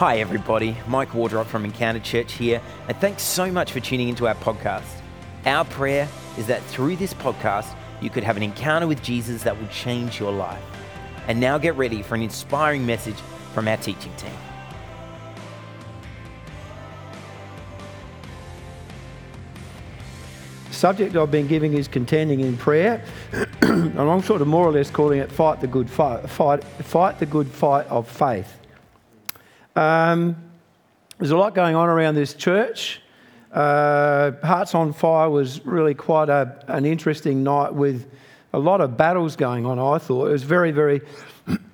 Hi, 0.00 0.16
everybody. 0.16 0.78
Mike 0.88 1.12
Wardrop 1.12 1.46
from 1.46 1.66
Encounter 1.66 2.00
Church 2.00 2.32
here, 2.32 2.62
and 2.88 2.96
thanks 3.02 3.22
so 3.22 3.52
much 3.52 3.70
for 3.70 3.80
tuning 3.80 4.08
into 4.08 4.26
our 4.26 4.34
podcast. 4.36 4.88
Our 5.44 5.66
prayer 5.66 6.08
is 6.38 6.46
that 6.46 6.62
through 6.62 6.96
this 6.96 7.12
podcast, 7.12 7.76
you 8.00 8.08
could 8.08 8.24
have 8.24 8.38
an 8.38 8.42
encounter 8.42 8.86
with 8.86 9.02
Jesus 9.02 9.42
that 9.42 9.60
will 9.60 9.68
change 9.68 10.18
your 10.18 10.32
life. 10.32 10.62
And 11.28 11.38
now 11.38 11.58
get 11.58 11.76
ready 11.76 12.00
for 12.00 12.14
an 12.14 12.22
inspiring 12.22 12.86
message 12.86 13.18
from 13.52 13.68
our 13.68 13.76
teaching 13.76 14.14
team. 14.16 14.32
subject 20.70 21.14
I've 21.14 21.30
been 21.30 21.46
giving 21.46 21.74
is 21.74 21.88
contending 21.88 22.40
in 22.40 22.56
prayer, 22.56 23.04
and 23.60 24.00
I'm 24.00 24.22
sort 24.22 24.40
of 24.40 24.48
more 24.48 24.66
or 24.66 24.72
less 24.72 24.90
calling 24.90 25.18
it 25.18 25.30
fight 25.30 25.60
the 25.60 25.66
good 25.66 25.90
fight, 25.90 26.26
fight, 26.30 26.64
fight 26.64 27.18
the 27.18 27.26
good 27.26 27.48
fight 27.48 27.86
of 27.88 28.08
faith. 28.08 28.59
Um, 29.76 30.36
there's 31.18 31.30
a 31.30 31.36
lot 31.36 31.54
going 31.54 31.76
on 31.76 31.88
around 31.88 32.14
this 32.14 32.34
church. 32.34 33.00
Uh, 33.52 34.32
Hearts 34.42 34.74
on 34.74 34.92
Fire 34.92 35.28
was 35.28 35.64
really 35.66 35.94
quite 35.94 36.28
a, 36.28 36.64
an 36.68 36.86
interesting 36.86 37.42
night 37.42 37.74
with 37.74 38.10
a 38.52 38.58
lot 38.58 38.80
of 38.80 38.96
battles 38.96 39.36
going 39.36 39.66
on. 39.66 39.78
I 39.78 39.98
thought 39.98 40.26
it 40.26 40.32
was 40.32 40.42
very, 40.42 40.70
very, 40.70 41.00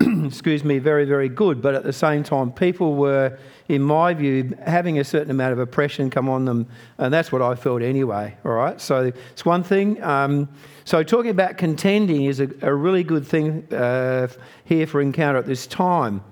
excuse 0.25 0.65
me, 0.65 0.79
very, 0.79 1.05
very 1.05 1.29
good. 1.29 1.63
But 1.63 1.75
at 1.75 1.85
the 1.85 1.93
same 1.93 2.23
time, 2.23 2.53
people 2.53 2.97
were 2.97 3.39
in 3.69 3.83
my 3.83 4.15
view, 4.15 4.57
having 4.65 4.99
a 4.99 5.05
certain 5.05 5.31
amount 5.31 5.53
of 5.53 5.59
oppression 5.59 6.09
come 6.09 6.29
on 6.29 6.45
them, 6.45 6.67
and 6.99 7.13
that's 7.13 7.33
what 7.33 7.43
I 7.43 7.55
felt 7.55 7.83
anyway. 7.83 8.37
All 8.45 8.53
right, 8.53 8.81
so 8.81 9.13
it's 9.31 9.45
one 9.45 9.63
thing. 9.63 10.03
Um, 10.03 10.49
so 10.85 11.03
talking 11.03 11.31
about 11.31 11.59
contending 11.59 12.25
is 12.25 12.41
a, 12.41 12.49
a 12.63 12.73
really 12.73 13.03
good 13.03 13.27
thing 13.27 13.67
uh, 13.73 14.29
here 14.65 14.87
for 14.87 15.01
Encounter 15.01 15.39
at 15.39 15.47
this 15.47 15.67
time. 15.67 16.23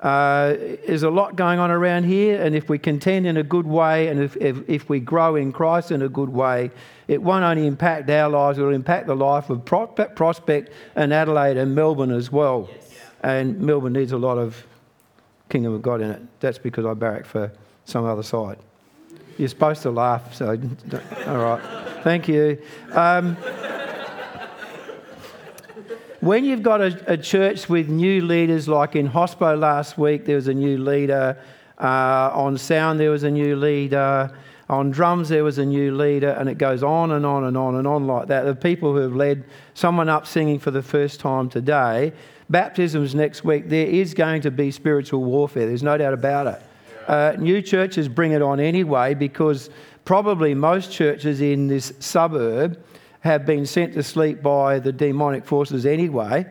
Uh, 0.00 0.54
there's 0.86 1.02
a 1.02 1.10
lot 1.10 1.34
going 1.34 1.58
on 1.58 1.72
around 1.72 2.04
here, 2.04 2.40
and 2.40 2.54
if 2.54 2.68
we 2.68 2.78
contend 2.78 3.26
in 3.26 3.36
a 3.36 3.42
good 3.42 3.66
way, 3.66 4.06
and 4.06 4.20
if, 4.20 4.36
if, 4.36 4.56
if, 4.68 4.88
we 4.88 5.00
grow 5.00 5.34
in 5.34 5.52
Christ 5.52 5.90
in 5.90 6.02
a 6.02 6.08
good 6.08 6.28
way, 6.28 6.70
it 7.08 7.20
won't 7.20 7.42
only 7.42 7.66
impact 7.66 8.08
our 8.08 8.30
lives, 8.30 8.58
it 8.58 8.62
will 8.62 8.74
impact 8.74 9.08
the 9.08 9.16
life 9.16 9.50
of 9.50 9.64
Prospect 9.64 10.70
and 10.94 11.12
Adelaide 11.12 11.56
and 11.56 11.74
Melbourne 11.74 12.12
as 12.12 12.30
well. 12.30 12.68
Yes. 12.72 12.94
And 13.24 13.60
Melbourne 13.60 13.94
needs 13.94 14.12
a 14.12 14.18
lot 14.18 14.38
of 14.38 14.64
kingdom 15.48 15.74
of 15.74 15.82
God 15.82 16.00
in 16.00 16.10
it. 16.10 16.22
That's 16.38 16.58
because 16.58 16.86
I 16.86 16.94
barrack 16.94 17.26
for 17.26 17.50
some 17.84 18.04
other 18.04 18.22
side. 18.22 18.58
You're 19.36 19.48
supposed 19.48 19.82
to 19.82 19.90
laugh, 19.90 20.32
so 20.32 20.50
all 21.26 21.38
right. 21.38 21.60
Thank 22.04 22.28
you. 22.28 22.62
Um, 22.92 23.36
when 26.20 26.44
you've 26.44 26.62
got 26.62 26.80
a, 26.80 27.12
a, 27.12 27.16
church 27.16 27.68
with 27.68 27.88
new 27.88 28.24
leaders, 28.24 28.68
like 28.68 28.96
in 28.96 29.08
Hospo 29.08 29.58
last 29.58 29.98
week, 29.98 30.24
there 30.24 30.36
was 30.36 30.48
a 30.48 30.54
new 30.54 30.78
leader. 30.78 31.38
Uh, 31.78 32.30
on 32.34 32.58
sound, 32.58 32.98
there 32.98 33.10
was 33.10 33.22
a 33.22 33.30
new 33.30 33.56
leader. 33.56 34.36
On 34.68 34.90
drums, 34.90 35.28
there 35.28 35.44
was 35.44 35.58
a 35.58 35.64
new 35.64 35.96
leader, 35.96 36.30
and 36.30 36.48
it 36.48 36.58
goes 36.58 36.82
on 36.82 37.12
and 37.12 37.24
on 37.24 37.44
and 37.44 37.56
on 37.56 37.76
and 37.76 37.86
on 37.86 38.06
like 38.06 38.28
that. 38.28 38.42
The 38.42 38.54
people 38.54 38.92
who 38.92 38.98
have 38.98 39.14
led 39.14 39.44
someone 39.74 40.08
up 40.08 40.26
singing 40.26 40.58
for 40.58 40.70
the 40.70 40.82
first 40.82 41.20
time 41.20 41.48
today 41.48 42.12
Baptisms 42.50 43.14
next 43.14 43.44
week, 43.44 43.68
there 43.68 43.86
is 43.86 44.14
going 44.14 44.40
to 44.42 44.50
be 44.50 44.70
spiritual 44.70 45.22
warfare. 45.22 45.66
There's 45.66 45.82
no 45.82 45.98
doubt 45.98 46.14
about 46.14 46.46
it. 46.46 46.62
Uh, 47.06 47.36
new 47.38 47.60
churches 47.60 48.08
bring 48.08 48.32
it 48.32 48.40
on 48.40 48.58
anyway 48.58 49.12
because 49.14 49.68
probably 50.06 50.54
most 50.54 50.90
churches 50.90 51.42
in 51.42 51.66
this 51.66 51.92
suburb 52.00 52.82
have 53.20 53.44
been 53.44 53.66
sent 53.66 53.94
to 53.94 54.02
sleep 54.02 54.42
by 54.42 54.78
the 54.78 54.92
demonic 54.92 55.44
forces 55.44 55.86
anyway. 55.86 56.46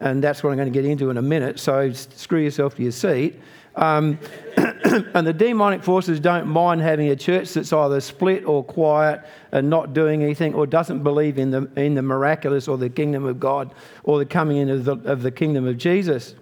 And 0.00 0.24
that's 0.24 0.42
what 0.42 0.50
I'm 0.50 0.56
going 0.56 0.72
to 0.72 0.78
get 0.78 0.88
into 0.88 1.10
in 1.10 1.16
a 1.16 1.22
minute. 1.22 1.60
So 1.60 1.92
screw 1.92 2.40
yourself 2.40 2.76
to 2.76 2.82
your 2.82 2.92
seat. 2.92 3.38
Um, 3.76 4.18
and 4.56 5.26
the 5.26 5.32
demonic 5.32 5.82
forces 5.82 6.20
don't 6.20 6.48
mind 6.48 6.80
having 6.80 7.08
a 7.08 7.16
church 7.16 7.54
that's 7.54 7.72
either 7.72 8.00
split 8.00 8.44
or 8.44 8.64
quiet 8.64 9.22
and 9.52 9.70
not 9.70 9.94
doing 9.94 10.22
anything 10.22 10.54
or 10.54 10.66
doesn't 10.66 11.02
believe 11.02 11.38
in 11.38 11.50
the, 11.50 11.70
in 11.76 11.94
the 11.94 12.02
miraculous 12.02 12.66
or 12.66 12.78
the 12.78 12.90
kingdom 12.90 13.24
of 13.24 13.38
God 13.38 13.72
or 14.02 14.18
the 14.18 14.26
coming 14.26 14.56
in 14.56 14.70
of 14.70 14.84
the, 14.84 14.96
of 15.10 15.22
the 15.22 15.30
kingdom 15.30 15.66
of 15.66 15.78
Jesus. 15.78 16.34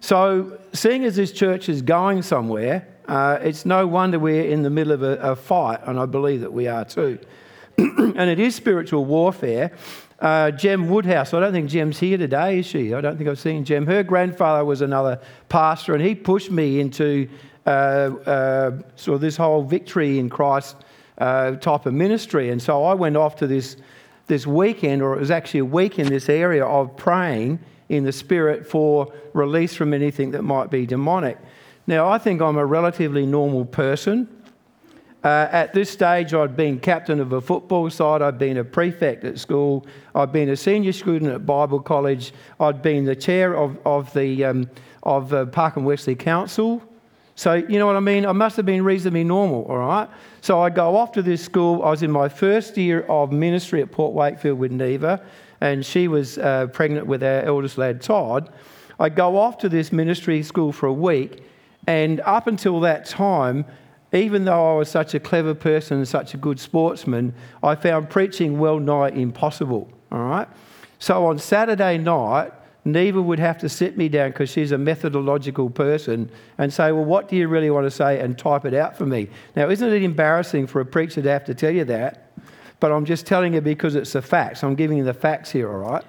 So, 0.00 0.58
seeing 0.72 1.04
as 1.04 1.16
this 1.16 1.32
church 1.32 1.68
is 1.68 1.82
going 1.82 2.22
somewhere, 2.22 2.86
uh, 3.08 3.38
it's 3.42 3.66
no 3.66 3.86
wonder 3.86 4.18
we're 4.18 4.48
in 4.48 4.62
the 4.62 4.70
middle 4.70 4.92
of 4.92 5.02
a, 5.02 5.16
a 5.16 5.34
fight, 5.34 5.80
and 5.84 5.98
I 5.98 6.06
believe 6.06 6.42
that 6.42 6.52
we 6.52 6.68
are 6.68 6.84
too. 6.84 7.18
and 8.16 8.28
it 8.28 8.40
is 8.40 8.56
spiritual 8.56 9.04
warfare. 9.04 9.70
Uh, 10.18 10.50
Jem 10.50 10.88
Woodhouse, 10.88 11.32
I 11.32 11.38
don't 11.38 11.52
think 11.52 11.70
Jem's 11.70 12.00
here 12.00 12.18
today, 12.18 12.58
is 12.58 12.66
she? 12.66 12.92
I 12.92 13.00
don't 13.00 13.16
think 13.16 13.30
I've 13.30 13.38
seen 13.38 13.64
Jem. 13.64 13.86
Her 13.86 14.02
grandfather 14.02 14.64
was 14.64 14.80
another 14.80 15.20
pastor, 15.48 15.94
and 15.94 16.04
he 16.04 16.16
pushed 16.16 16.50
me 16.50 16.80
into 16.80 17.28
uh, 17.66 17.68
uh, 17.68 18.78
sort 18.96 19.14
of 19.14 19.20
this 19.20 19.36
whole 19.36 19.62
victory 19.62 20.18
in 20.18 20.28
Christ 20.28 20.74
uh, 21.18 21.52
type 21.52 21.86
of 21.86 21.94
ministry. 21.94 22.50
And 22.50 22.60
so 22.60 22.84
I 22.84 22.94
went 22.94 23.16
off 23.16 23.36
to 23.36 23.46
this, 23.46 23.76
this 24.26 24.44
weekend, 24.44 25.00
or 25.00 25.14
it 25.14 25.20
was 25.20 25.30
actually 25.30 25.60
a 25.60 25.64
week 25.64 26.00
in 26.00 26.08
this 26.08 26.28
area 26.28 26.64
of 26.64 26.96
praying 26.96 27.60
in 27.88 28.02
the 28.02 28.12
Spirit 28.12 28.66
for 28.66 29.12
release 29.34 29.74
from 29.74 29.94
anything 29.94 30.32
that 30.32 30.42
might 30.42 30.68
be 30.68 30.84
demonic. 30.84 31.38
Now, 31.86 32.08
I 32.08 32.18
think 32.18 32.42
I'm 32.42 32.56
a 32.56 32.66
relatively 32.66 33.24
normal 33.24 33.64
person. 33.64 34.28
Uh, 35.24 35.48
at 35.50 35.74
this 35.74 35.90
stage, 35.90 36.32
I'd 36.32 36.56
been 36.56 36.78
captain 36.78 37.18
of 37.18 37.32
a 37.32 37.40
football 37.40 37.90
side, 37.90 38.22
I'd 38.22 38.38
been 38.38 38.56
a 38.56 38.64
prefect 38.64 39.24
at 39.24 39.38
school, 39.38 39.84
I'd 40.14 40.32
been 40.32 40.48
a 40.48 40.56
senior 40.56 40.92
student 40.92 41.32
at 41.32 41.44
Bible 41.44 41.80
College, 41.80 42.32
I'd 42.60 42.82
been 42.82 43.04
the 43.04 43.16
chair 43.16 43.56
of, 43.56 43.76
of 43.84 44.12
the 44.14 44.44
um, 44.44 44.70
of 45.02 45.32
uh, 45.32 45.46
Parkin-Wesley 45.46 46.14
Council. 46.14 46.82
So, 47.34 47.54
you 47.54 47.78
know 47.78 47.86
what 47.86 47.96
I 47.96 48.00
mean? 48.00 48.26
I 48.26 48.32
must 48.32 48.56
have 48.56 48.66
been 48.66 48.84
reasonably 48.84 49.24
normal, 49.24 49.64
all 49.64 49.78
right? 49.78 50.08
So, 50.40 50.60
I 50.60 50.70
go 50.70 50.96
off 50.96 51.12
to 51.12 51.22
this 51.22 51.44
school. 51.44 51.82
I 51.82 51.90
was 51.90 52.02
in 52.02 52.10
my 52.10 52.28
first 52.28 52.76
year 52.76 53.02
of 53.02 53.32
ministry 53.32 53.80
at 53.82 53.90
Port 53.90 54.12
Wakefield 54.12 54.58
with 54.58 54.70
Neva, 54.70 55.20
and 55.60 55.84
she 55.84 56.06
was 56.06 56.38
uh, 56.38 56.68
pregnant 56.68 57.06
with 57.06 57.24
our 57.24 57.42
eldest 57.42 57.76
lad, 57.76 58.02
Todd. 58.02 58.52
I 59.00 59.08
go 59.08 59.36
off 59.36 59.58
to 59.58 59.68
this 59.68 59.92
ministry 59.92 60.42
school 60.44 60.72
for 60.72 60.86
a 60.86 60.92
week, 60.92 61.42
and 61.88 62.20
up 62.20 62.46
until 62.46 62.80
that 62.80 63.06
time, 63.06 63.64
even 64.12 64.44
though 64.44 64.74
I 64.74 64.78
was 64.78 64.88
such 64.88 65.14
a 65.14 65.20
clever 65.20 65.54
person 65.54 65.98
and 65.98 66.08
such 66.08 66.34
a 66.34 66.36
good 66.36 66.58
sportsman, 66.58 67.34
I 67.62 67.74
found 67.74 68.08
preaching 68.08 68.58
well 68.58 68.78
nigh 68.78 69.10
impossible. 69.10 69.90
All 70.10 70.20
right? 70.20 70.48
So 70.98 71.26
on 71.26 71.38
Saturday 71.38 71.98
night, 71.98 72.52
Neva 72.84 73.20
would 73.20 73.38
have 73.38 73.58
to 73.58 73.68
sit 73.68 73.98
me 73.98 74.08
down 74.08 74.30
because 74.30 74.48
she's 74.48 74.72
a 74.72 74.78
methodological 74.78 75.68
person 75.68 76.30
and 76.56 76.72
say, 76.72 76.90
Well, 76.90 77.04
what 77.04 77.28
do 77.28 77.36
you 77.36 77.48
really 77.48 77.70
want 77.70 77.84
to 77.84 77.90
say? 77.90 78.18
and 78.20 78.38
type 78.38 78.64
it 78.64 78.74
out 78.74 78.96
for 78.96 79.04
me. 79.04 79.28
Now, 79.54 79.68
isn't 79.68 79.92
it 79.92 80.02
embarrassing 80.02 80.66
for 80.68 80.80
a 80.80 80.86
preacher 80.86 81.20
to 81.20 81.30
have 81.30 81.44
to 81.44 81.54
tell 81.54 81.70
you 81.70 81.84
that? 81.84 82.32
But 82.80 82.92
I'm 82.92 83.04
just 83.04 83.26
telling 83.26 83.54
you 83.54 83.60
because 83.60 83.94
it's 83.94 84.12
the 84.12 84.22
facts. 84.22 84.62
I'm 84.62 84.74
giving 84.74 84.98
you 84.98 85.04
the 85.04 85.14
facts 85.14 85.50
here, 85.50 85.70
all 85.70 85.78
right? 85.78 86.04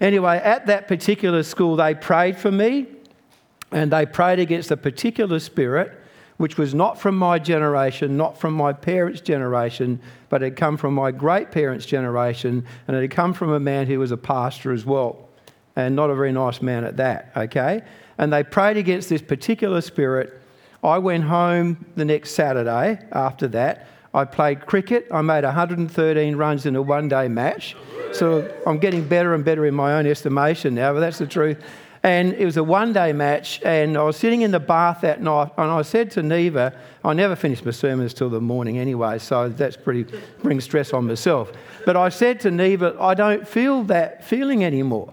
Anyway, 0.00 0.38
at 0.38 0.66
that 0.66 0.88
particular 0.88 1.42
school, 1.42 1.76
they 1.76 1.94
prayed 1.94 2.36
for 2.36 2.50
me 2.50 2.86
and 3.70 3.92
they 3.92 4.06
prayed 4.06 4.38
against 4.38 4.70
a 4.70 4.76
particular 4.76 5.38
spirit 5.38 5.97
which 6.38 6.56
was 6.56 6.74
not 6.74 6.98
from 6.98 7.18
my 7.18 7.38
generation, 7.38 8.16
not 8.16 8.38
from 8.38 8.54
my 8.54 8.72
parents' 8.72 9.20
generation, 9.20 10.00
but 10.28 10.40
had 10.40 10.56
come 10.56 10.76
from 10.76 10.94
my 10.94 11.10
great 11.10 11.50
parents' 11.50 11.84
generation, 11.84 12.64
and 12.86 12.96
it 12.96 13.02
had 13.02 13.10
come 13.10 13.34
from 13.34 13.52
a 13.52 13.60
man 13.60 13.86
who 13.86 13.98
was 13.98 14.12
a 14.12 14.16
pastor 14.16 14.72
as 14.72 14.86
well, 14.86 15.28
and 15.76 15.94
not 15.94 16.10
a 16.10 16.14
very 16.14 16.32
nice 16.32 16.62
man 16.62 16.84
at 16.84 16.96
that, 16.96 17.32
okay? 17.36 17.82
And 18.16 18.32
they 18.32 18.42
prayed 18.42 18.76
against 18.76 19.08
this 19.08 19.20
particular 19.20 19.80
spirit. 19.80 20.40
I 20.82 20.98
went 20.98 21.24
home 21.24 21.84
the 21.96 22.04
next 22.04 22.30
Saturday 22.32 23.00
after 23.12 23.48
that. 23.48 23.88
I 24.14 24.24
played 24.24 24.64
cricket. 24.64 25.06
I 25.10 25.22
made 25.22 25.44
113 25.44 26.36
runs 26.36 26.66
in 26.66 26.76
a 26.76 26.82
one 26.82 27.08
day 27.08 27.28
match. 27.28 27.76
So 28.12 28.50
I'm 28.66 28.78
getting 28.78 29.06
better 29.06 29.34
and 29.34 29.44
better 29.44 29.66
in 29.66 29.74
my 29.74 29.94
own 29.94 30.06
estimation 30.06 30.74
now, 30.74 30.92
but 30.94 31.00
that's 31.00 31.18
the 31.18 31.26
truth. 31.26 31.62
And 32.02 32.34
it 32.34 32.44
was 32.44 32.56
a 32.56 32.64
one 32.64 32.92
day 32.92 33.12
match, 33.12 33.60
and 33.64 33.96
I 33.96 34.02
was 34.02 34.16
sitting 34.16 34.42
in 34.42 34.50
the 34.50 34.60
bath 34.60 35.00
that 35.02 35.20
night, 35.20 35.50
and 35.56 35.70
I 35.70 35.82
said 35.82 36.10
to 36.12 36.22
Neva, 36.22 36.72
I 37.04 37.12
never 37.12 37.34
finish 37.34 37.64
my 37.64 37.72
sermons 37.72 38.14
till 38.14 38.30
the 38.30 38.40
morning 38.40 38.78
anyway, 38.78 39.18
so 39.18 39.48
that's 39.48 39.76
pretty, 39.76 40.04
brings 40.42 40.64
stress 40.64 40.92
on 40.92 41.06
myself. 41.06 41.52
But 41.84 41.96
I 41.96 42.08
said 42.08 42.40
to 42.40 42.50
Neva, 42.50 42.96
I 43.00 43.14
don't 43.14 43.46
feel 43.46 43.82
that 43.84 44.24
feeling 44.24 44.64
anymore. 44.64 45.12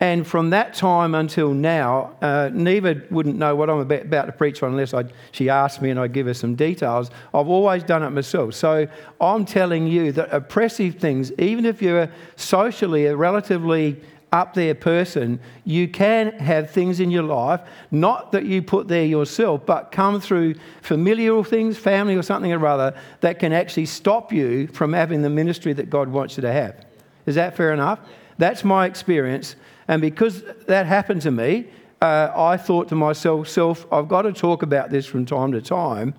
And 0.00 0.26
from 0.26 0.50
that 0.50 0.74
time 0.74 1.14
until 1.14 1.54
now, 1.54 2.16
uh, 2.20 2.50
Neva 2.52 3.00
wouldn't 3.10 3.36
know 3.36 3.54
what 3.54 3.70
I'm 3.70 3.90
about 3.90 4.26
to 4.26 4.32
preach 4.32 4.62
on 4.62 4.72
unless 4.72 4.92
I, 4.92 5.04
she 5.30 5.48
asked 5.48 5.80
me 5.80 5.90
and 5.90 6.00
I 6.00 6.08
give 6.08 6.26
her 6.26 6.34
some 6.34 6.56
details. 6.56 7.10
I've 7.32 7.48
always 7.48 7.84
done 7.84 8.02
it 8.02 8.10
myself. 8.10 8.54
So 8.54 8.88
I'm 9.20 9.46
telling 9.46 9.86
you 9.86 10.12
that 10.12 10.34
oppressive 10.34 10.96
things, 10.96 11.32
even 11.38 11.64
if 11.64 11.80
you're 11.80 12.10
socially 12.36 13.06
a 13.06 13.16
relatively 13.16 14.00
up 14.34 14.52
there 14.52 14.74
person, 14.74 15.38
you 15.64 15.86
can 15.86 16.32
have 16.40 16.68
things 16.68 16.98
in 16.98 17.08
your 17.08 17.22
life, 17.22 17.60
not 17.92 18.32
that 18.32 18.44
you 18.44 18.60
put 18.60 18.88
there 18.88 19.04
yourself, 19.04 19.64
but 19.64 19.92
come 19.92 20.20
through 20.20 20.56
familial 20.82 21.44
things, 21.44 21.78
family 21.78 22.16
or 22.16 22.22
something 22.22 22.52
or 22.52 22.66
other, 22.66 22.98
that 23.20 23.38
can 23.38 23.52
actually 23.52 23.86
stop 23.86 24.32
you 24.32 24.66
from 24.66 24.92
having 24.92 25.22
the 25.22 25.30
ministry 25.30 25.72
that 25.72 25.88
God 25.88 26.08
wants 26.08 26.36
you 26.36 26.40
to 26.40 26.52
have. 26.52 26.84
Is 27.26 27.36
that 27.36 27.56
fair 27.56 27.72
enough? 27.72 28.00
That's 28.36 28.64
my 28.64 28.86
experience. 28.86 29.54
And 29.86 30.02
because 30.02 30.42
that 30.66 30.86
happened 30.86 31.22
to 31.22 31.30
me, 31.30 31.68
uh, 32.02 32.32
I 32.34 32.56
thought 32.56 32.88
to 32.88 32.96
myself, 32.96 33.48
self, 33.48 33.86
I've 33.92 34.08
got 34.08 34.22
to 34.22 34.32
talk 34.32 34.64
about 34.64 34.90
this 34.90 35.06
from 35.06 35.24
time 35.26 35.52
to 35.52 35.62
time, 35.62 36.12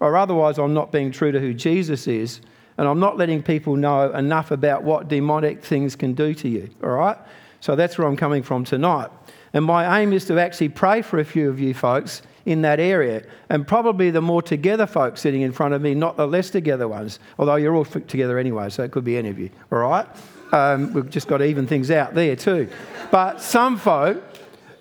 or 0.00 0.18
otherwise 0.18 0.58
I'm 0.58 0.74
not 0.74 0.92
being 0.92 1.10
true 1.10 1.32
to 1.32 1.40
who 1.40 1.54
Jesus 1.54 2.06
is, 2.06 2.42
and 2.76 2.86
I'm 2.86 3.00
not 3.00 3.16
letting 3.16 3.42
people 3.42 3.74
know 3.74 4.12
enough 4.12 4.50
about 4.50 4.82
what 4.82 5.08
demonic 5.08 5.64
things 5.64 5.96
can 5.96 6.12
do 6.12 6.34
to 6.34 6.48
you. 6.48 6.68
All 6.82 6.90
right? 6.90 7.16
So 7.64 7.74
that's 7.74 7.96
where 7.96 8.06
I'm 8.06 8.14
coming 8.14 8.42
from 8.42 8.62
tonight. 8.62 9.08
And 9.54 9.64
my 9.64 9.98
aim 9.98 10.12
is 10.12 10.26
to 10.26 10.38
actually 10.38 10.68
pray 10.68 11.00
for 11.00 11.18
a 11.18 11.24
few 11.24 11.48
of 11.48 11.58
you 11.58 11.72
folks 11.72 12.20
in 12.44 12.60
that 12.60 12.78
area, 12.78 13.24
and 13.48 13.66
probably 13.66 14.10
the 14.10 14.20
more 14.20 14.42
together 14.42 14.86
folks 14.86 15.22
sitting 15.22 15.40
in 15.40 15.50
front 15.50 15.72
of 15.72 15.80
me, 15.80 15.94
not 15.94 16.18
the 16.18 16.26
less 16.26 16.50
together 16.50 16.86
ones, 16.86 17.20
although 17.38 17.56
you're 17.56 17.74
all 17.74 17.86
together 17.86 18.38
anyway, 18.38 18.68
so 18.68 18.82
it 18.82 18.90
could 18.90 19.02
be 19.02 19.16
any 19.16 19.30
of 19.30 19.38
you, 19.38 19.48
all 19.72 19.78
right? 19.78 20.06
Um, 20.52 20.92
we've 20.92 21.08
just 21.08 21.26
got 21.26 21.38
to 21.38 21.46
even 21.46 21.66
things 21.66 21.90
out 21.90 22.12
there 22.12 22.36
too. 22.36 22.68
But 23.10 23.40
some 23.40 23.78
folk 23.78 24.22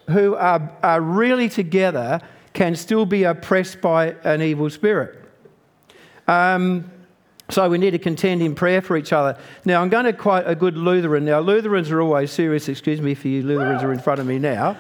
who 0.10 0.36
are, 0.36 0.70
are 0.84 1.00
really 1.00 1.48
together 1.48 2.20
can 2.52 2.76
still 2.76 3.06
be 3.06 3.24
oppressed 3.24 3.80
by 3.80 4.08
an 4.26 4.42
evil 4.42 4.70
spirit. 4.70 5.24
Um, 6.28 6.92
so 7.54 7.70
we 7.70 7.78
need 7.78 7.92
to 7.92 8.00
contend 8.00 8.42
in 8.42 8.56
prayer 8.56 8.82
for 8.82 8.98
each 8.98 9.14
other. 9.14 9.38
Now, 9.64 9.82
I'm 9.82 9.90
going 9.90 10.06
to 10.06 10.14
quote 10.14 10.46
a 10.48 10.56
good 10.56 10.76
Lutheran. 10.76 11.26
Now, 11.26 11.40
Lutherans 11.40 11.92
are 11.92 12.02
always 12.02 12.32
serious. 12.32 12.68
Excuse 12.68 13.00
me 13.00 13.14
for 13.14 13.28
you 13.28 13.44
Lutherans 13.44 13.84
are 13.84 13.94
in 13.94 14.00
front 14.00 14.20
of 14.20 14.26
me 14.26 14.40
now. 14.40 14.78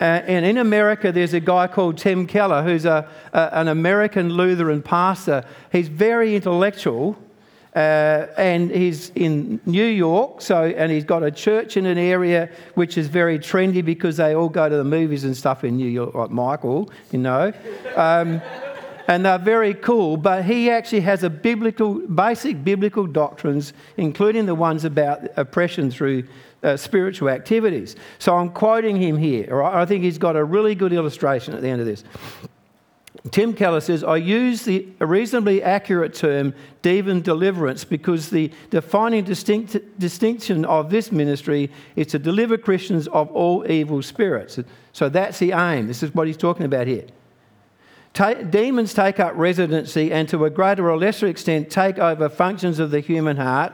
Uh, 0.00 0.04
and 0.26 0.44
in 0.44 0.58
America, 0.58 1.12
there's 1.12 1.34
a 1.34 1.40
guy 1.40 1.66
called 1.66 1.98
Tim 1.98 2.26
Keller 2.26 2.62
who's 2.62 2.86
a, 2.86 3.08
a 3.32 3.50
an 3.52 3.68
American 3.68 4.30
Lutheran 4.30 4.82
pastor. 4.82 5.44
He's 5.70 5.88
very 5.88 6.34
intellectual. 6.34 7.16
Uh, 7.74 8.26
and 8.36 8.70
he's 8.70 9.10
in 9.14 9.58
New 9.64 9.86
York, 9.86 10.42
so 10.42 10.64
and 10.64 10.92
he's 10.92 11.06
got 11.06 11.22
a 11.22 11.30
church 11.30 11.78
in 11.78 11.86
an 11.86 11.96
area 11.96 12.50
which 12.74 12.98
is 12.98 13.08
very 13.08 13.38
trendy 13.38 13.82
because 13.82 14.18
they 14.18 14.34
all 14.34 14.50
go 14.50 14.68
to 14.68 14.76
the 14.76 14.84
movies 14.84 15.24
and 15.24 15.34
stuff 15.34 15.64
in 15.64 15.78
New 15.78 15.88
York, 15.88 16.14
like 16.14 16.30
Michael, 16.30 16.90
you 17.12 17.18
know. 17.18 17.50
Um, 17.96 18.42
and 19.12 19.26
they're 19.26 19.38
very 19.38 19.74
cool, 19.74 20.16
but 20.16 20.44
he 20.44 20.70
actually 20.70 21.00
has 21.00 21.22
a 21.22 21.30
biblical, 21.30 21.94
basic 21.94 22.64
biblical 22.64 23.06
doctrines, 23.06 23.74
including 23.96 24.46
the 24.46 24.54
ones 24.54 24.84
about 24.84 25.28
oppression 25.36 25.90
through 25.90 26.24
uh, 26.62 26.76
spiritual 26.76 27.28
activities. 27.28 27.94
So 28.18 28.36
I'm 28.36 28.50
quoting 28.50 28.96
him 28.96 29.18
here? 29.18 29.62
I 29.62 29.84
think 29.84 30.02
he's 30.02 30.18
got 30.18 30.36
a 30.36 30.44
really 30.44 30.74
good 30.74 30.92
illustration 30.92 31.54
at 31.54 31.60
the 31.60 31.68
end 31.68 31.80
of 31.80 31.86
this. 31.86 32.04
Tim 33.30 33.52
Keller 33.52 33.80
says, 33.80 34.02
I 34.02 34.16
use 34.16 34.64
the 34.64 34.88
reasonably 34.98 35.62
accurate 35.62 36.14
term 36.14 36.54
demon 36.80 37.20
deliverance 37.20 37.84
because 37.84 38.30
the 38.30 38.50
defining 38.70 39.24
distinct, 39.24 39.76
distinction 39.98 40.64
of 40.64 40.90
this 40.90 41.12
ministry 41.12 41.70
is 41.94 42.08
to 42.08 42.18
deliver 42.18 42.56
Christians 42.56 43.06
of 43.08 43.30
all 43.32 43.70
evil 43.70 44.02
spirits. 44.02 44.58
So 44.92 45.08
that's 45.08 45.38
the 45.38 45.52
aim. 45.52 45.86
This 45.86 46.02
is 46.02 46.14
what 46.14 46.26
he's 46.26 46.36
talking 46.36 46.64
about 46.64 46.86
here. 46.86 47.04
Demons 48.14 48.92
take 48.92 49.18
up 49.18 49.32
residency 49.36 50.12
and 50.12 50.28
to 50.28 50.44
a 50.44 50.50
greater 50.50 50.90
or 50.90 50.98
lesser 50.98 51.26
extent 51.26 51.70
take 51.70 51.98
over 51.98 52.28
functions 52.28 52.78
of 52.78 52.90
the 52.90 53.00
human 53.00 53.38
heart. 53.38 53.72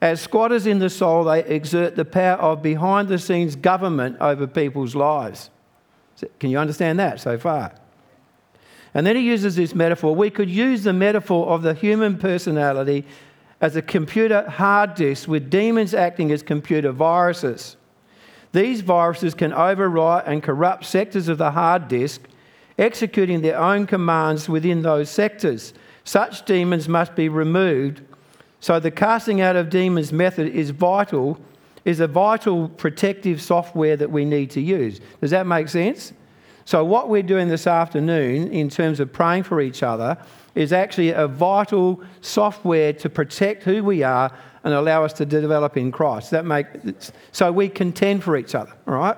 As 0.00 0.20
squatters 0.20 0.66
in 0.66 0.80
the 0.80 0.90
soul, 0.90 1.24
they 1.24 1.42
exert 1.44 1.96
the 1.96 2.04
power 2.04 2.36
of 2.36 2.62
behind 2.62 3.08
the 3.08 3.18
scenes 3.18 3.56
government 3.56 4.18
over 4.20 4.46
people's 4.46 4.94
lives. 4.94 5.48
Can 6.38 6.50
you 6.50 6.58
understand 6.58 6.98
that 6.98 7.20
so 7.20 7.38
far? 7.38 7.72
And 8.92 9.06
then 9.06 9.16
he 9.16 9.22
uses 9.22 9.56
this 9.56 9.74
metaphor. 9.74 10.14
We 10.14 10.30
could 10.30 10.50
use 10.50 10.84
the 10.84 10.92
metaphor 10.92 11.48
of 11.48 11.62
the 11.62 11.74
human 11.74 12.18
personality 12.18 13.06
as 13.60 13.76
a 13.76 13.82
computer 13.82 14.48
hard 14.48 14.94
disk 14.94 15.26
with 15.26 15.48
demons 15.48 15.94
acting 15.94 16.30
as 16.30 16.42
computer 16.42 16.92
viruses. 16.92 17.76
These 18.52 18.82
viruses 18.82 19.34
can 19.34 19.52
overwrite 19.52 20.24
and 20.26 20.42
corrupt 20.42 20.84
sectors 20.84 21.28
of 21.28 21.38
the 21.38 21.50
hard 21.52 21.88
disk 21.88 22.20
executing 22.78 23.40
their 23.40 23.58
own 23.58 23.86
commands 23.86 24.48
within 24.48 24.82
those 24.82 25.10
sectors. 25.10 25.74
Such 26.04 26.44
demons 26.44 26.88
must 26.88 27.14
be 27.14 27.28
removed. 27.28 28.02
So 28.60 28.80
the 28.80 28.90
casting 28.90 29.40
out 29.40 29.56
of 29.56 29.70
demons 29.70 30.12
method 30.12 30.48
is 30.54 30.70
vital, 30.70 31.38
is 31.84 32.00
a 32.00 32.06
vital 32.06 32.68
protective 32.68 33.40
software 33.40 33.96
that 33.96 34.10
we 34.10 34.24
need 34.24 34.50
to 34.50 34.60
use. 34.60 35.00
Does 35.20 35.30
that 35.30 35.46
make 35.46 35.68
sense? 35.68 36.12
So 36.64 36.84
what 36.84 37.08
we're 37.08 37.22
doing 37.22 37.48
this 37.48 37.66
afternoon 37.66 38.50
in 38.50 38.70
terms 38.70 39.00
of 39.00 39.12
praying 39.12 39.42
for 39.42 39.60
each 39.60 39.82
other 39.82 40.16
is 40.54 40.72
actually 40.72 41.10
a 41.10 41.28
vital 41.28 42.02
software 42.20 42.92
to 42.94 43.10
protect 43.10 43.64
who 43.64 43.84
we 43.84 44.02
are 44.02 44.32
and 44.62 44.72
allow 44.72 45.04
us 45.04 45.12
to 45.14 45.26
develop 45.26 45.76
in 45.76 45.92
Christ. 45.92 46.30
That 46.30 46.46
make 46.46 46.66
so 47.32 47.52
we 47.52 47.68
contend 47.68 48.24
for 48.24 48.36
each 48.36 48.54
other, 48.54 48.72
all 48.86 48.94
right? 48.94 49.16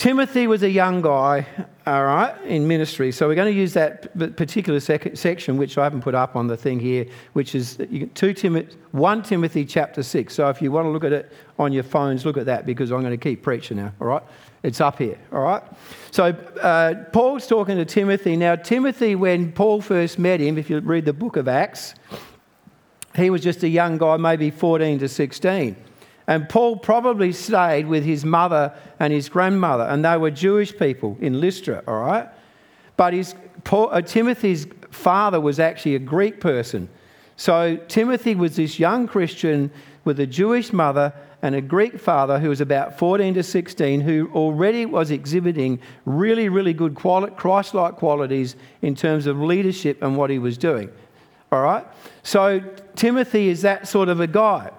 Timothy 0.00 0.46
was 0.46 0.62
a 0.62 0.70
young 0.70 1.02
guy, 1.02 1.46
all 1.86 2.04
right, 2.04 2.34
in 2.46 2.66
ministry. 2.66 3.12
So 3.12 3.28
we're 3.28 3.34
going 3.34 3.52
to 3.52 3.60
use 3.60 3.74
that 3.74 4.16
particular 4.34 4.80
sec- 4.80 5.14
section, 5.14 5.58
which 5.58 5.76
I 5.76 5.84
haven't 5.84 6.00
put 6.00 6.14
up 6.14 6.36
on 6.36 6.46
the 6.46 6.56
thing 6.56 6.80
here, 6.80 7.04
which 7.34 7.54
is 7.54 7.76
two 8.14 8.32
Tim- 8.32 8.66
1 8.92 9.22
Timothy 9.22 9.66
chapter 9.66 10.02
6. 10.02 10.32
So 10.32 10.48
if 10.48 10.62
you 10.62 10.72
want 10.72 10.86
to 10.86 10.88
look 10.88 11.04
at 11.04 11.12
it 11.12 11.30
on 11.58 11.70
your 11.74 11.82
phones, 11.82 12.24
look 12.24 12.38
at 12.38 12.46
that 12.46 12.64
because 12.64 12.90
I'm 12.90 13.02
going 13.02 13.10
to 13.10 13.18
keep 13.18 13.42
preaching 13.42 13.76
now, 13.76 13.92
all 14.00 14.06
right? 14.06 14.22
It's 14.62 14.80
up 14.80 14.96
here, 14.96 15.18
all 15.34 15.42
right? 15.42 15.62
So 16.12 16.28
uh, 16.62 16.94
Paul's 17.12 17.46
talking 17.46 17.76
to 17.76 17.84
Timothy. 17.84 18.36
Now, 18.36 18.56
Timothy, 18.56 19.16
when 19.16 19.52
Paul 19.52 19.82
first 19.82 20.18
met 20.18 20.40
him, 20.40 20.56
if 20.56 20.70
you 20.70 20.80
read 20.80 21.04
the 21.04 21.12
book 21.12 21.36
of 21.36 21.46
Acts, 21.46 21.94
he 23.14 23.28
was 23.28 23.42
just 23.42 23.62
a 23.64 23.68
young 23.68 23.98
guy, 23.98 24.16
maybe 24.16 24.50
14 24.50 24.98
to 25.00 25.08
16. 25.10 25.76
And 26.30 26.48
Paul 26.48 26.76
probably 26.76 27.32
stayed 27.32 27.88
with 27.88 28.04
his 28.04 28.24
mother 28.24 28.72
and 29.00 29.12
his 29.12 29.28
grandmother, 29.28 29.82
and 29.82 30.04
they 30.04 30.16
were 30.16 30.30
Jewish 30.30 30.78
people 30.78 31.18
in 31.20 31.40
Lystra, 31.40 31.82
all 31.88 31.98
right? 31.98 32.28
But 32.96 33.14
his, 33.14 33.34
Paul, 33.64 33.88
uh, 33.90 34.00
Timothy's 34.00 34.68
father 34.92 35.40
was 35.40 35.58
actually 35.58 35.96
a 35.96 35.98
Greek 35.98 36.38
person. 36.38 36.88
So 37.34 37.78
Timothy 37.88 38.36
was 38.36 38.54
this 38.54 38.78
young 38.78 39.08
Christian 39.08 39.72
with 40.04 40.20
a 40.20 40.26
Jewish 40.26 40.72
mother 40.72 41.12
and 41.42 41.56
a 41.56 41.60
Greek 41.60 41.98
father 41.98 42.38
who 42.38 42.48
was 42.48 42.60
about 42.60 42.96
14 42.96 43.34
to 43.34 43.42
16, 43.42 44.00
who 44.00 44.30
already 44.32 44.86
was 44.86 45.10
exhibiting 45.10 45.80
really, 46.04 46.48
really 46.48 46.72
good 46.72 46.94
Christ 46.94 47.74
like 47.74 47.96
qualities 47.96 48.54
in 48.82 48.94
terms 48.94 49.26
of 49.26 49.40
leadership 49.40 50.00
and 50.00 50.16
what 50.16 50.30
he 50.30 50.38
was 50.38 50.56
doing. 50.56 50.92
All 51.50 51.62
right? 51.62 51.84
So 52.22 52.60
Timothy 52.94 53.48
is 53.48 53.62
that 53.62 53.88
sort 53.88 54.08
of 54.08 54.20
a 54.20 54.28
guy. 54.28 54.70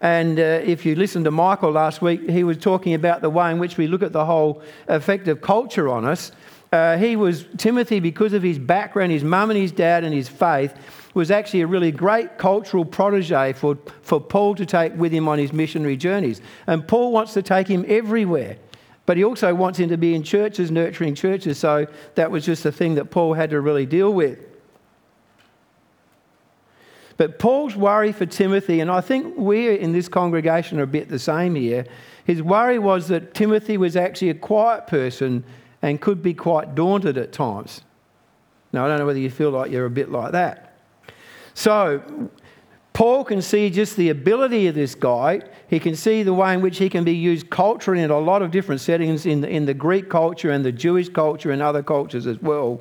And 0.00 0.38
uh, 0.38 0.42
if 0.42 0.84
you 0.84 0.94
listened 0.94 1.24
to 1.24 1.30
Michael 1.30 1.70
last 1.70 2.02
week, 2.02 2.28
he 2.28 2.44
was 2.44 2.58
talking 2.58 2.94
about 2.94 3.22
the 3.22 3.30
way 3.30 3.50
in 3.50 3.58
which 3.58 3.76
we 3.76 3.86
look 3.86 4.02
at 4.02 4.12
the 4.12 4.24
whole 4.24 4.62
effect 4.88 5.28
of 5.28 5.40
culture 5.40 5.88
on 5.88 6.04
us. 6.04 6.32
Uh, 6.72 6.96
he 6.98 7.16
was, 7.16 7.46
Timothy, 7.56 8.00
because 8.00 8.32
of 8.32 8.42
his 8.42 8.58
background, 8.58 9.12
his 9.12 9.24
mum 9.24 9.50
and 9.50 9.58
his 9.58 9.72
dad 9.72 10.04
and 10.04 10.12
his 10.12 10.28
faith, 10.28 10.74
was 11.14 11.30
actually 11.30 11.62
a 11.62 11.66
really 11.66 11.90
great 11.90 12.36
cultural 12.36 12.84
protege 12.84 13.54
for, 13.54 13.78
for 14.02 14.20
Paul 14.20 14.54
to 14.56 14.66
take 14.66 14.94
with 14.96 15.12
him 15.12 15.28
on 15.28 15.38
his 15.38 15.52
missionary 15.52 15.96
journeys. 15.96 16.42
And 16.66 16.86
Paul 16.86 17.12
wants 17.12 17.32
to 17.34 17.42
take 17.42 17.68
him 17.68 17.84
everywhere. 17.88 18.58
But 19.06 19.16
he 19.16 19.24
also 19.24 19.54
wants 19.54 19.78
him 19.78 19.88
to 19.88 19.96
be 19.96 20.14
in 20.14 20.24
churches, 20.24 20.70
nurturing 20.70 21.14
churches. 21.14 21.58
So 21.58 21.86
that 22.16 22.30
was 22.30 22.44
just 22.44 22.66
a 22.66 22.72
thing 22.72 22.96
that 22.96 23.06
Paul 23.06 23.34
had 23.34 23.50
to 23.50 23.60
really 23.60 23.86
deal 23.86 24.12
with. 24.12 24.40
But 27.16 27.38
Paul's 27.38 27.76
worry 27.76 28.12
for 28.12 28.26
Timothy, 28.26 28.80
and 28.80 28.90
I 28.90 29.00
think 29.00 29.36
we 29.36 29.78
in 29.78 29.92
this 29.92 30.08
congregation 30.08 30.78
are 30.78 30.84
a 30.84 30.86
bit 30.86 31.08
the 31.08 31.18
same 31.18 31.54
here, 31.54 31.86
his 32.24 32.42
worry 32.42 32.78
was 32.78 33.08
that 33.08 33.34
Timothy 33.34 33.76
was 33.76 33.96
actually 33.96 34.30
a 34.30 34.34
quiet 34.34 34.86
person 34.86 35.44
and 35.80 36.00
could 36.00 36.22
be 36.22 36.34
quite 36.34 36.74
daunted 36.74 37.16
at 37.16 37.32
times. 37.32 37.82
Now, 38.72 38.84
I 38.84 38.88
don't 38.88 38.98
know 38.98 39.06
whether 39.06 39.18
you 39.18 39.30
feel 39.30 39.50
like 39.50 39.70
you're 39.70 39.86
a 39.86 39.90
bit 39.90 40.10
like 40.10 40.32
that. 40.32 40.76
So, 41.54 42.30
Paul 42.92 43.24
can 43.24 43.42
see 43.42 43.70
just 43.70 43.96
the 43.96 44.08
ability 44.08 44.66
of 44.68 44.74
this 44.74 44.94
guy. 44.94 45.42
He 45.68 45.78
can 45.78 45.94
see 45.94 46.22
the 46.22 46.32
way 46.32 46.54
in 46.54 46.62
which 46.62 46.78
he 46.78 46.88
can 46.88 47.04
be 47.04 47.12
used 47.14 47.50
culturally 47.50 48.02
in 48.02 48.10
a 48.10 48.18
lot 48.18 48.42
of 48.42 48.50
different 48.50 48.80
settings 48.80 49.26
in 49.26 49.42
the, 49.42 49.48
in 49.48 49.66
the 49.66 49.74
Greek 49.74 50.08
culture 50.08 50.50
and 50.50 50.64
the 50.64 50.72
Jewish 50.72 51.08
culture 51.10 51.50
and 51.50 51.62
other 51.62 51.82
cultures 51.82 52.26
as 52.26 52.40
well. 52.40 52.80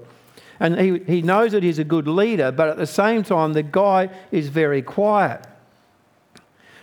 And 0.59 0.79
he, 0.79 0.99
he 0.99 1.21
knows 1.21 1.51
that 1.51 1.63
he's 1.63 1.79
a 1.79 1.83
good 1.83 2.07
leader, 2.07 2.51
but 2.51 2.69
at 2.69 2.77
the 2.77 2.87
same 2.87 3.23
time, 3.23 3.53
the 3.53 3.63
guy 3.63 4.09
is 4.31 4.47
very 4.47 4.81
quiet. 4.81 5.45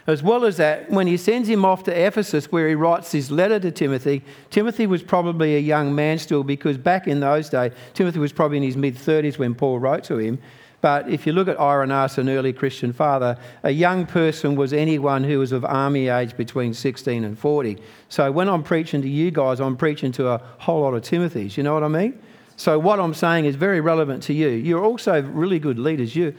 As 0.07 0.23
well 0.23 0.45
as 0.45 0.57
that, 0.57 0.91
when 0.91 1.07
he 1.07 1.17
sends 1.17 1.49
him 1.49 1.65
off 1.65 1.85
to 1.85 2.07
Ephesus, 2.07 2.51
where 2.51 2.69
he 2.69 2.75
writes 2.75 3.13
his 3.13 3.31
letter 3.31 3.61
to 3.61 3.71
Timothy, 3.71 4.23
Timothy 4.51 4.87
was 4.87 5.03
probably 5.03 5.55
a 5.55 5.61
young 5.61 5.95
man 5.95 6.19
still, 6.19 6.43
because 6.43 6.77
back 6.77 7.07
in 7.07 7.21
those 7.21 7.49
days, 7.49 7.73
Timothy 7.95 8.19
was 8.19 8.33
probably 8.33 8.57
in 8.57 8.65
his 8.65 8.77
mid 8.77 8.97
30s 8.97 9.39
when 9.39 9.55
Paul 9.55 9.79
wrote 9.79 10.03
to 10.05 10.19
him. 10.19 10.41
But 10.81 11.09
if 11.09 11.29
you 11.29 11.33
look 11.33 11.47
at 11.47 11.61
Irenaeus, 11.61 12.19
an 12.19 12.29
early 12.29 12.53
Christian 12.53 12.93
father, 12.93 13.39
a 13.63 13.71
young 13.71 14.05
person 14.05 14.57
was 14.57 14.73
anyone 14.73 15.23
who 15.23 15.39
was 15.39 15.53
of 15.53 15.65
army 15.65 16.09
age 16.09 16.37
between 16.37 16.75
16 16.75 17.23
and 17.23 17.39
40. 17.39 17.79
So 18.09 18.33
when 18.33 18.49
I'm 18.49 18.65
preaching 18.65 19.01
to 19.03 19.09
you 19.09 19.31
guys, 19.31 19.61
I'm 19.61 19.77
preaching 19.77 20.11
to 20.13 20.31
a 20.31 20.39
whole 20.59 20.81
lot 20.81 20.95
of 20.95 21.03
Timothys. 21.03 21.57
You 21.57 21.63
know 21.63 21.75
what 21.75 21.85
I 21.85 21.89
mean? 21.89 22.21
So, 22.63 22.79
what 22.79 23.01
I'm 23.01 23.13
saying 23.13 23.47
is 23.47 23.57
very 23.57 23.81
relevant 23.81 24.23
to 24.23 24.33
you. 24.33 24.51
You're 24.51 24.85
also 24.85 25.21
really 25.21 25.59
good 25.59 25.81
leaders. 25.81 26.15
You, 26.15 26.33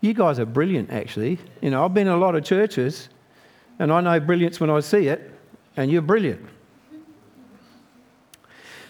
you 0.00 0.14
guys 0.14 0.38
are 0.38 0.46
brilliant, 0.46 0.90
actually. 0.90 1.38
You 1.60 1.68
know, 1.68 1.84
I've 1.84 1.92
been 1.92 2.06
in 2.06 2.14
a 2.14 2.16
lot 2.16 2.34
of 2.34 2.44
churches, 2.44 3.10
and 3.78 3.92
I 3.92 4.00
know 4.00 4.18
brilliance 4.18 4.58
when 4.58 4.70
I 4.70 4.80
see 4.80 5.08
it, 5.08 5.30
and 5.76 5.90
you're 5.90 6.00
brilliant. 6.00 6.40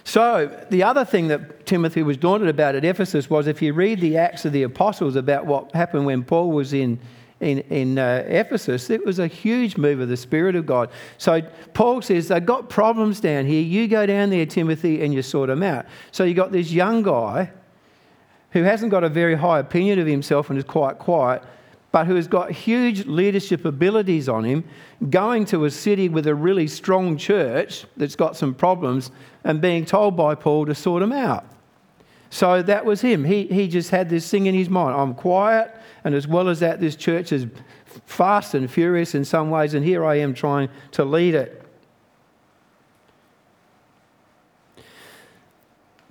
So, 0.05 0.65
the 0.71 0.85
other 0.85 1.05
thing 1.05 1.27
that 1.27 1.67
Timothy 1.67 2.05
was 2.05 2.17
daunted 2.19 2.49
about 2.49 2.77
at 2.77 2.85
Ephesus 2.85 3.29
was 3.29 3.49
if 3.49 3.61
you 3.61 3.73
read 3.73 4.01
the 4.01 4.17
Acts 4.17 4.45
of 4.45 4.53
the 4.53 4.63
Apostles 4.63 5.17
about 5.17 5.45
what 5.45 5.73
happened 5.73 6.07
when 6.07 6.23
Paul 6.23 6.53
was 6.53 6.73
in, 6.73 7.01
in, 7.41 7.59
in 7.71 7.99
uh, 7.99 8.25
Ephesus, 8.27 8.89
it 8.89 9.05
was 9.05 9.19
a 9.19 9.27
huge 9.27 9.77
move 9.77 10.01
of 10.01 10.09
the 10.09 10.17
Spirit 10.17 10.57
of 10.57 10.65
God. 10.65 10.91
So, 11.19 11.43
Paul 11.75 12.01
says, 12.01 12.29
They've 12.29 12.45
got 12.45 12.71
problems 12.71 13.21
down 13.21 13.45
here. 13.45 13.61
You 13.61 13.89
go 13.89 14.07
down 14.07 14.31
there, 14.31 14.47
Timothy, 14.47 15.05
and 15.05 15.13
you 15.13 15.21
sort 15.21 15.49
them 15.49 15.63
out. 15.63 15.85
So, 16.13 16.25
you 16.25 16.33
got 16.33 16.51
this 16.51 16.73
young 16.73 17.03
guy 17.03 17.51
who 18.51 18.63
hasn't 18.63 18.91
got 18.91 19.05
a 19.05 19.09
very 19.11 19.35
high 19.35 19.59
opinion 19.59 19.99
of 19.99 20.07
himself 20.07 20.49
and 20.49 20.59
is 20.59 20.65
quite 20.65 20.99
quiet, 20.99 21.43
but 21.93 22.07
who 22.07 22.15
has 22.15 22.27
got 22.27 22.51
huge 22.51 23.05
leadership 23.05 23.67
abilities 23.67 24.31
on 24.31 24.45
him, 24.45 24.65
going 25.11 25.45
to 25.47 25.67
a 25.67 25.71
city 25.71 26.09
with 26.09 26.27
a 26.27 26.35
really 26.35 26.67
strong 26.67 27.19
church 27.19 27.85
that's 27.99 28.17
got 28.17 28.35
some 28.35 28.55
problems 28.55 29.11
and 29.45 29.61
being 29.61 29.85
told 29.85 30.17
by 30.17 30.35
Paul 30.35 30.65
to 30.67 30.75
sort 30.75 31.01
them 31.01 31.13
out. 31.13 31.45
So 32.31 32.63
that 32.63 32.85
was 32.85 33.01
him. 33.01 33.25
He, 33.25 33.47
he 33.47 33.69
just 33.69 33.91
had 33.91 34.09
this 34.09 34.29
thing 34.31 34.47
in 34.47 34.55
his 34.55 34.69
mind 34.69 34.95
I'm 34.95 35.15
quiet, 35.15 35.75
and 36.07 36.15
as 36.15 36.29
well 36.29 36.49
as 36.49 36.61
that, 36.61 36.79
this 36.79 36.95
church 36.95 37.33
is 37.33 37.49
fast 38.05 38.55
and 38.55 38.71
furious 38.71 39.13
in 39.17 39.25
some 39.25 39.51
ways, 39.51 39.75
and 39.75 39.85
here 39.85 40.05
I 40.05 40.21
am 40.21 40.35
trying 40.35 40.69
to 40.93 41.05
lead 41.05 41.35
it. 41.35 41.65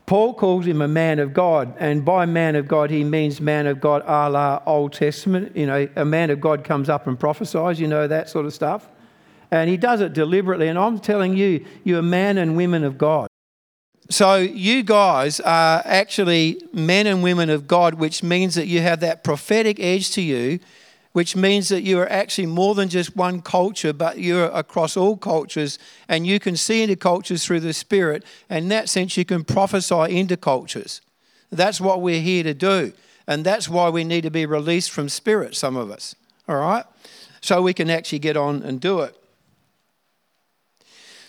Paul 0.06 0.34
calls 0.34 0.68
him 0.68 0.82
a 0.82 0.88
man 0.90 1.20
of 1.20 1.34
God, 1.34 1.74
and 1.80 2.04
by 2.04 2.26
man 2.26 2.58
of 2.58 2.68
God, 2.68 2.90
he 2.90 3.06
means 3.06 3.40
man 3.40 3.68
of 3.68 3.80
God 3.80 4.04
a 4.06 4.30
la 4.30 4.62
Old 4.66 4.92
Testament. 4.92 5.56
You 5.56 5.66
know, 5.66 5.88
a 5.96 6.04
man 6.04 6.30
of 6.30 6.42
God 6.42 6.66
comes 6.66 6.90
up 6.90 7.08
and 7.08 7.18
prophesies, 7.18 7.80
you 7.80 7.88
know, 7.88 8.06
that 8.06 8.28
sort 8.28 8.46
of 8.46 8.54
stuff. 8.54 8.90
And 9.50 9.70
he 9.70 9.78
does 9.78 10.02
it 10.02 10.12
deliberately. 10.12 10.68
And 10.68 10.78
I'm 10.78 11.00
telling 11.00 11.38
you, 11.38 11.66
you're 11.86 12.02
men 12.02 12.38
and 12.38 12.58
women 12.58 12.84
of 12.84 12.98
God. 12.98 13.30
So, 14.10 14.36
you 14.36 14.84
guys 14.84 15.40
are 15.40 15.82
actually 15.84 16.62
men 16.72 17.08
and 17.08 17.24
women 17.24 17.50
of 17.50 17.68
God, 17.68 17.96
which 17.96 18.22
means 18.22 18.56
that 18.56 18.68
you 18.68 18.82
have 18.82 19.00
that 19.00 19.24
prophetic 19.24 19.80
edge 19.80 20.12
to 20.12 20.22
you 20.22 20.60
which 21.16 21.34
means 21.34 21.70
that 21.70 21.84
you 21.84 21.98
are 21.98 22.12
actually 22.12 22.46
more 22.46 22.76
than 22.76 22.90
just 22.90 23.16
one 23.16 23.42
culture, 23.42 23.94
but 23.94 24.20
you're 24.20 24.48
across 24.48 24.98
all 24.98 25.16
cultures 25.16 25.80
and 26.10 26.28
you 26.28 26.42
can 26.42 26.58
see 26.58 26.84
into 26.84 26.98
cultures 26.98 27.46
through 27.46 27.62
the 27.62 27.72
Spirit. 27.72 28.22
And 28.50 28.64
in 28.64 28.68
that 28.68 28.90
sense, 28.90 29.16
you 29.16 29.24
can 29.24 29.46
prophesy 29.46 30.14
into 30.14 30.36
cultures. 30.36 31.00
That's 31.50 31.80
what 31.80 32.02
we're 32.02 32.20
here 32.20 32.44
to 32.44 32.54
do. 32.54 32.92
And 33.28 33.46
that's 33.46 33.70
why 33.70 33.88
we 33.88 34.04
need 34.04 34.24
to 34.24 34.30
be 34.30 34.46
released 34.46 34.92
from 34.92 35.08
spirit, 35.08 35.56
some 35.56 35.78
of 35.78 35.90
us. 35.90 36.16
All 36.50 36.58
right? 36.58 36.84
So 37.40 37.62
we 37.62 37.74
can 37.74 37.90
actually 37.90 38.20
get 38.20 38.36
on 38.36 38.62
and 38.64 38.82
do 38.82 39.00
it. 39.00 39.16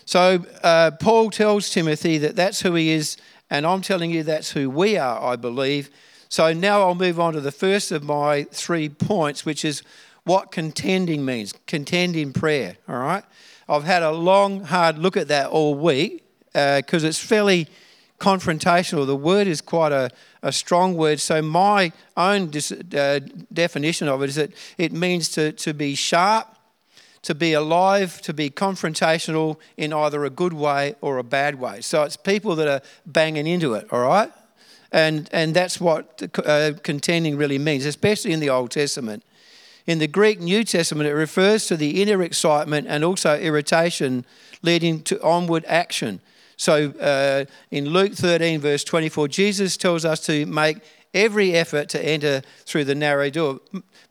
So 0.07 0.45
uh, 0.63 0.93
Paul 0.93 1.31
tells 1.31 1.69
Timothy 1.69 2.17
that 2.19 2.37
that's 2.37 2.63
who 2.63 2.75
he 2.75 2.91
is, 2.91 3.17
and 3.51 3.67
I'm 3.67 3.83
telling 3.83 4.11
you 4.11 4.23
that's 4.23 4.53
who 4.53 4.71
we 4.71 4.97
are, 4.97 5.21
I 5.21 5.37
believe. 5.37 5.91
So 6.29 6.53
now 6.53 6.83
I'll 6.83 6.95
move 6.95 7.21
on 7.21 7.35
to 7.35 7.41
the 7.41 7.53
first 7.53 7.93
of 7.93 8.03
my 8.05 8.45
three 8.45 8.89
points, 8.89 9.45
which 9.45 9.65
is 9.65 9.83
what 10.25 10.53
contending 10.53 11.25
means. 11.25 11.55
Contend 11.67 12.17
in 12.17 12.33
prayer, 12.33 12.77
all 12.89 12.97
right? 12.97 13.25
I've 13.69 13.85
had 13.85 14.03
a 14.03 14.13
long, 14.13 14.65
hard 14.65 14.97
look 14.97 15.17
at 15.17 15.29
that 15.29 15.49
all 15.49 15.75
week 15.75 16.25
because 16.53 17.05
uh, 17.05 17.09
it's 17.09 17.19
fairly 17.19 17.69
confrontational. 18.21 19.07
The 19.07 19.17
word 19.17 19.47
is 19.47 19.61
quite 19.61 19.93
a, 19.93 20.11
a 20.43 20.53
strong 20.53 20.97
word. 20.97 21.21
So, 21.21 21.43
my 21.43 21.93
own 22.17 22.51
dis, 22.51 22.73
uh, 22.73 23.21
definition 23.53 24.09
of 24.09 24.23
it 24.23 24.31
is 24.31 24.37
that 24.37 24.53
it 24.79 24.93
means 24.93 25.29
to, 25.31 25.53
to 25.53 25.75
be 25.75 25.95
sharp, 25.95 26.56
to 27.27 27.35
be 27.35 27.55
alive, 27.55 28.23
to 28.23 28.33
be 28.33 28.49
confrontational 28.49 29.57
in 29.77 29.93
either 29.93 30.25
a 30.25 30.31
good 30.31 30.53
way 30.53 30.95
or 31.01 31.19
a 31.19 31.25
bad 31.25 31.59
way. 31.59 31.81
So, 31.81 32.05
it's 32.05 32.17
people 32.17 32.55
that 32.55 32.69
are 32.69 32.81
banging 33.05 33.49
into 33.49 33.75
it, 33.75 33.89
all 33.93 34.03
right? 34.03 34.33
And, 34.93 35.29
and 35.33 35.53
that's 35.53 35.81
what 35.81 36.23
uh, 36.45 36.75
contending 36.85 37.37
really 37.37 37.59
means, 37.59 37.85
especially 37.85 38.33
in 38.33 38.39
the 38.39 38.51
Old 38.51 38.71
Testament. 38.71 39.25
In 39.89 39.99
the 39.99 40.07
Greek 40.07 40.39
New 40.39 40.63
Testament, 40.63 41.09
it 41.09 41.15
refers 41.15 41.67
to 41.67 41.77
the 41.77 42.01
inner 42.01 42.23
excitement 42.23 42.87
and 42.89 43.05
also 43.05 43.37
irritation 43.37 44.25
leading 44.63 45.03
to 45.03 45.21
onward 45.21 45.65
action. 45.67 46.21
So 46.57 46.91
uh, 46.93 47.45
in 47.73 47.87
Luke 47.87 48.15
13, 48.15 48.61
verse 48.61 48.85
24, 48.85 49.27
Jesus 49.27 49.77
tells 49.77 50.05
us 50.05 50.25
to 50.27 50.47
make 50.47 50.79
every 51.15 51.55
effort 51.55 51.89
to 51.91 52.05
enter 52.05 52.43
through 52.65 52.85
the 52.85 52.95
narrow 52.95 53.31
door. 53.31 53.61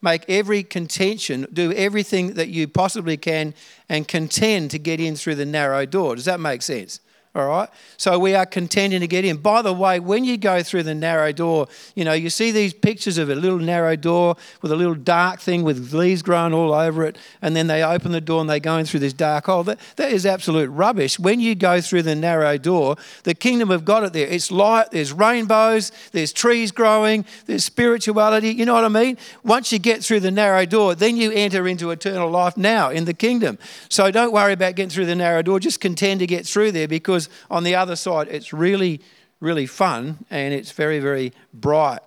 Make 0.02 0.26
every 0.30 0.64
contention, 0.64 1.48
do 1.52 1.72
everything 1.74 2.34
that 2.34 2.50
you 2.50 2.68
possibly 2.68 3.18
can, 3.18 3.54
and 3.90 4.08
contend 4.08 4.72
to 4.72 4.80
get 4.80 5.00
in 5.00 5.16
through 5.16 5.36
the 5.36 5.46
narrow 5.46 5.86
door. 5.86 6.16
Does 6.16 6.26
that 6.26 6.40
make 6.40 6.62
sense? 6.62 7.00
All 7.36 7.46
right. 7.48 7.68
So 7.98 8.18
we 8.18 8.34
are 8.34 8.46
contending 8.46 9.02
to 9.02 9.08
get 9.08 9.26
in. 9.26 9.36
By 9.36 9.62
the 9.62 9.74
way, 9.74 10.00
when 10.00 10.24
you 10.24 10.38
go 10.38 10.64
through 10.64 10.84
the 10.84 10.96
narrow 10.96 11.34
door, 11.34 11.68
you 11.94 12.06
know, 12.06 12.14
you 12.14 12.30
see 12.30 12.52
these 12.52 12.74
pictures 12.74 13.18
of 13.18 13.30
a 13.30 13.36
little 13.36 13.60
narrow 13.60 13.98
door 13.98 14.38
with 14.62 14.72
a 14.72 14.76
little 14.78 14.96
dark 14.96 15.42
thing 15.42 15.64
with 15.64 15.92
leaves 15.92 16.22
growing 16.22 16.54
all 16.54 16.74
over 16.74 17.04
it. 17.04 17.18
And 17.42 17.54
then 17.54 17.68
they 17.68 17.84
open 17.84 18.14
the 18.14 18.22
door 18.22 18.40
and 18.40 18.50
they 18.50 18.62
go 18.62 18.78
in 18.78 18.86
through 18.86 19.02
this 19.02 19.12
dark 19.12 19.48
hole. 19.48 19.64
That, 19.64 19.80
that 19.98 20.14
is 20.14 20.26
absolute 20.26 20.70
rubbish. 20.70 21.20
When 21.20 21.42
you 21.42 21.56
go 21.56 21.82
through 21.82 22.04
the 22.04 22.16
narrow 22.16 22.58
door, 22.58 22.96
the 23.24 23.36
kingdom 23.36 23.70
of 23.70 23.84
God 23.84 24.06
is 24.06 24.12
there. 24.12 24.28
It's 24.28 24.50
light, 24.50 24.92
there's 24.92 25.12
rainbows, 25.12 25.92
there's 26.14 26.32
trees 26.32 26.72
growing, 26.72 27.26
there's 27.48 27.66
spirituality. 27.66 28.52
You 28.52 28.66
know 28.66 28.76
what 28.76 28.86
I 28.86 28.90
mean? 28.90 29.18
Once 29.44 29.74
you 29.74 29.80
get 29.80 30.02
through 30.06 30.22
the 30.22 30.32
narrow 30.32 30.66
door, 30.66 30.96
then 30.96 31.18
you 31.18 31.34
enter 31.34 31.68
into 31.68 31.92
eternal 31.92 32.30
life 32.30 32.56
now 32.56 32.92
in 32.92 33.04
the 33.04 33.14
kingdom. 33.14 33.60
So 33.90 34.10
don't 34.10 34.32
worry 34.32 34.54
about 34.54 34.76
getting 34.76 34.90
through 34.90 35.08
the 35.08 35.16
narrow 35.16 35.42
door. 35.42 35.60
Just 35.60 35.82
contend 35.82 36.22
to 36.22 36.28
get 36.28 36.46
through 36.46 36.72
there 36.72 36.88
because 36.88 37.25
because 37.26 37.46
on 37.50 37.64
the 37.64 37.76
other 37.76 37.96
side, 37.96 38.28
it's 38.30 38.54
really, 38.54 39.02
really 39.40 39.66
fun 39.66 40.26
and 40.30 40.54
it's 40.54 40.72
very, 40.72 41.00
very 41.00 41.34
bright. 41.54 42.00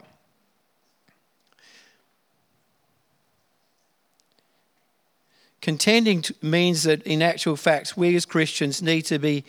Contending 5.61 6.25
means 6.41 6.85
that 6.85 7.03
in 7.03 7.21
actual 7.21 7.57
facts, 7.57 7.97
we 7.97 8.15
as 8.17 8.25
Christians 8.25 8.81
need 8.81 9.03
to 9.03 9.19
be 9.19 9.45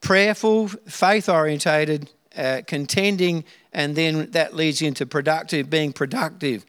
prayerful, 0.00 0.68
faith 0.68 1.28
orientated, 1.28 2.08
uh, 2.36 2.62
contending, 2.66 3.44
and 3.72 3.96
then 3.96 4.30
that 4.30 4.54
leads 4.54 4.80
into 4.80 5.04
productive, 5.04 5.68
being 5.68 5.92
productive. 5.92 6.64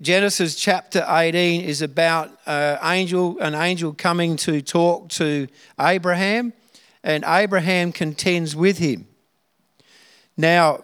Genesis 0.00 0.54
chapter 0.54 1.04
18 1.08 1.62
is 1.62 1.82
about 1.82 2.30
uh, 2.46 2.78
angel, 2.82 3.38
an 3.40 3.54
angel 3.54 3.92
coming 3.92 4.36
to 4.36 4.62
talk 4.62 5.08
to 5.08 5.48
Abraham 5.78 6.52
and 7.04 7.22
Abraham 7.26 7.92
contends 7.92 8.56
with 8.56 8.78
him. 8.78 9.06
Now, 10.36 10.82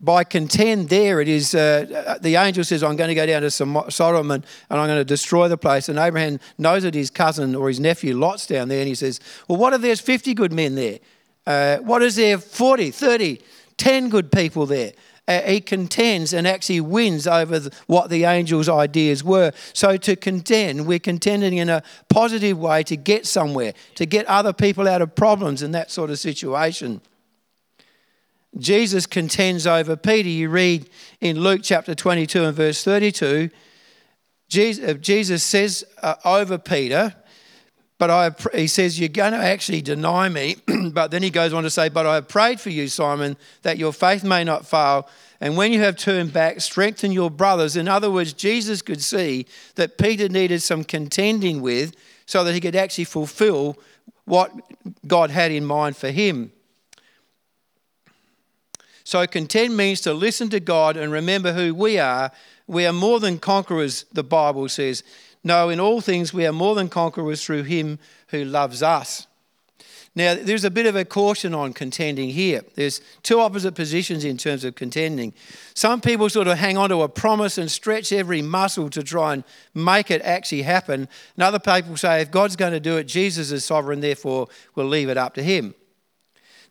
by 0.00 0.22
contend 0.22 0.88
there, 0.88 1.20
it 1.20 1.26
is 1.26 1.54
uh, 1.54 2.18
the 2.22 2.36
angel 2.36 2.62
says, 2.62 2.84
I'm 2.84 2.94
going 2.94 3.08
to 3.08 3.16
go 3.16 3.26
down 3.26 3.42
to 3.42 3.50
Sodom 3.50 4.30
and, 4.30 4.46
and 4.70 4.80
I'm 4.80 4.86
going 4.86 5.00
to 5.00 5.04
destroy 5.04 5.48
the 5.48 5.58
place. 5.58 5.88
And 5.88 5.98
Abraham 5.98 6.38
knows 6.56 6.84
that 6.84 6.94
his 6.94 7.10
cousin 7.10 7.56
or 7.56 7.66
his 7.66 7.80
nephew 7.80 8.16
Lot's 8.16 8.46
down 8.46 8.68
there, 8.68 8.78
and 8.78 8.88
he 8.88 8.94
says, 8.94 9.18
Well, 9.48 9.58
what 9.58 9.72
if 9.72 9.82
there's 9.82 10.00
50 10.00 10.34
good 10.34 10.52
men 10.52 10.76
there? 10.76 11.00
Uh, 11.44 11.78
what 11.78 12.02
is 12.02 12.14
there 12.14 12.38
40, 12.38 12.92
30, 12.92 13.40
10 13.76 14.08
good 14.08 14.30
people 14.30 14.66
there? 14.66 14.92
Uh, 15.28 15.42
he 15.42 15.60
contends 15.60 16.32
and 16.32 16.48
actually 16.48 16.80
wins 16.80 17.26
over 17.26 17.68
what 17.86 18.08
the 18.08 18.24
angel's 18.24 18.68
ideas 18.68 19.22
were. 19.22 19.52
So 19.74 19.98
to 19.98 20.16
contend, 20.16 20.86
we're 20.86 20.98
contending 20.98 21.58
in 21.58 21.68
a 21.68 21.82
positive 22.08 22.58
way 22.58 22.82
to 22.84 22.96
get 22.96 23.26
somewhere, 23.26 23.74
to 23.96 24.06
get 24.06 24.24
other 24.26 24.54
people 24.54 24.88
out 24.88 25.02
of 25.02 25.14
problems 25.14 25.62
in 25.62 25.72
that 25.72 25.90
sort 25.90 26.08
of 26.08 26.18
situation. 26.18 27.02
Jesus 28.56 29.04
contends 29.06 29.66
over 29.66 29.96
Peter. 29.96 30.30
You 30.30 30.48
read 30.48 30.88
in 31.20 31.38
Luke 31.38 31.60
chapter 31.62 31.94
22 31.94 32.44
and 32.44 32.56
verse 32.56 32.82
32, 32.82 33.50
Jesus, 34.48 34.82
uh, 34.82 35.36
says 35.36 35.84
uh, 36.02 36.14
over 36.24 36.56
Peter, 36.56 37.14
but 37.98 38.10
I, 38.10 38.30
he 38.56 38.68
says, 38.68 38.98
You're 38.98 39.08
going 39.08 39.32
to 39.32 39.38
actually 39.38 39.82
deny 39.82 40.28
me. 40.28 40.56
but 40.92 41.10
then 41.10 41.22
he 41.22 41.30
goes 41.30 41.52
on 41.52 41.64
to 41.64 41.70
say, 41.70 41.88
But 41.88 42.06
I 42.06 42.14
have 42.14 42.28
prayed 42.28 42.60
for 42.60 42.70
you, 42.70 42.86
Simon, 42.86 43.36
that 43.62 43.76
your 43.76 43.92
faith 43.92 44.22
may 44.22 44.44
not 44.44 44.66
fail. 44.66 45.08
And 45.40 45.56
when 45.56 45.72
you 45.72 45.80
have 45.80 45.96
turned 45.96 46.32
back, 46.32 46.60
strengthen 46.60 47.12
your 47.12 47.30
brothers. 47.30 47.76
In 47.76 47.88
other 47.88 48.10
words, 48.10 48.32
Jesus 48.32 48.82
could 48.82 49.02
see 49.02 49.46
that 49.74 49.98
Peter 49.98 50.28
needed 50.28 50.62
some 50.62 50.84
contending 50.84 51.60
with 51.60 51.94
so 52.26 52.44
that 52.44 52.54
he 52.54 52.60
could 52.60 52.76
actually 52.76 53.04
fulfill 53.04 53.76
what 54.24 54.52
God 55.06 55.30
had 55.30 55.50
in 55.50 55.64
mind 55.64 55.96
for 55.96 56.10
him. 56.10 56.52
So, 59.02 59.26
contend 59.26 59.76
means 59.76 60.02
to 60.02 60.12
listen 60.12 60.50
to 60.50 60.60
God 60.60 60.96
and 60.96 61.10
remember 61.10 61.52
who 61.52 61.74
we 61.74 61.98
are. 61.98 62.30
We 62.66 62.84
are 62.84 62.92
more 62.92 63.18
than 63.18 63.38
conquerors, 63.38 64.04
the 64.12 64.22
Bible 64.22 64.68
says. 64.68 65.02
No, 65.44 65.68
in 65.68 65.80
all 65.80 66.00
things 66.00 66.32
we 66.32 66.46
are 66.46 66.52
more 66.52 66.74
than 66.74 66.88
conquerors 66.88 67.44
through 67.44 67.64
him 67.64 67.98
who 68.28 68.44
loves 68.44 68.82
us. 68.82 69.26
Now, 70.14 70.34
there's 70.34 70.64
a 70.64 70.70
bit 70.70 70.86
of 70.86 70.96
a 70.96 71.04
caution 71.04 71.54
on 71.54 71.72
contending 71.72 72.30
here. 72.30 72.62
There's 72.74 73.00
two 73.22 73.38
opposite 73.38 73.76
positions 73.76 74.24
in 74.24 74.36
terms 74.36 74.64
of 74.64 74.74
contending. 74.74 75.32
Some 75.74 76.00
people 76.00 76.28
sort 76.28 76.48
of 76.48 76.58
hang 76.58 76.76
on 76.76 76.88
to 76.88 77.02
a 77.02 77.08
promise 77.08 77.56
and 77.56 77.70
stretch 77.70 78.10
every 78.10 78.42
muscle 78.42 78.90
to 78.90 79.04
try 79.04 79.34
and 79.34 79.44
make 79.74 80.10
it 80.10 80.20
actually 80.22 80.62
happen. 80.62 81.08
And 81.36 81.42
other 81.44 81.60
people 81.60 81.96
say, 81.96 82.20
if 82.20 82.32
God's 82.32 82.56
going 82.56 82.72
to 82.72 82.80
do 82.80 82.96
it, 82.96 83.04
Jesus 83.04 83.52
is 83.52 83.64
sovereign, 83.64 84.00
therefore 84.00 84.48
we'll 84.74 84.86
leave 84.86 85.08
it 85.08 85.16
up 85.16 85.34
to 85.34 85.42
him. 85.42 85.76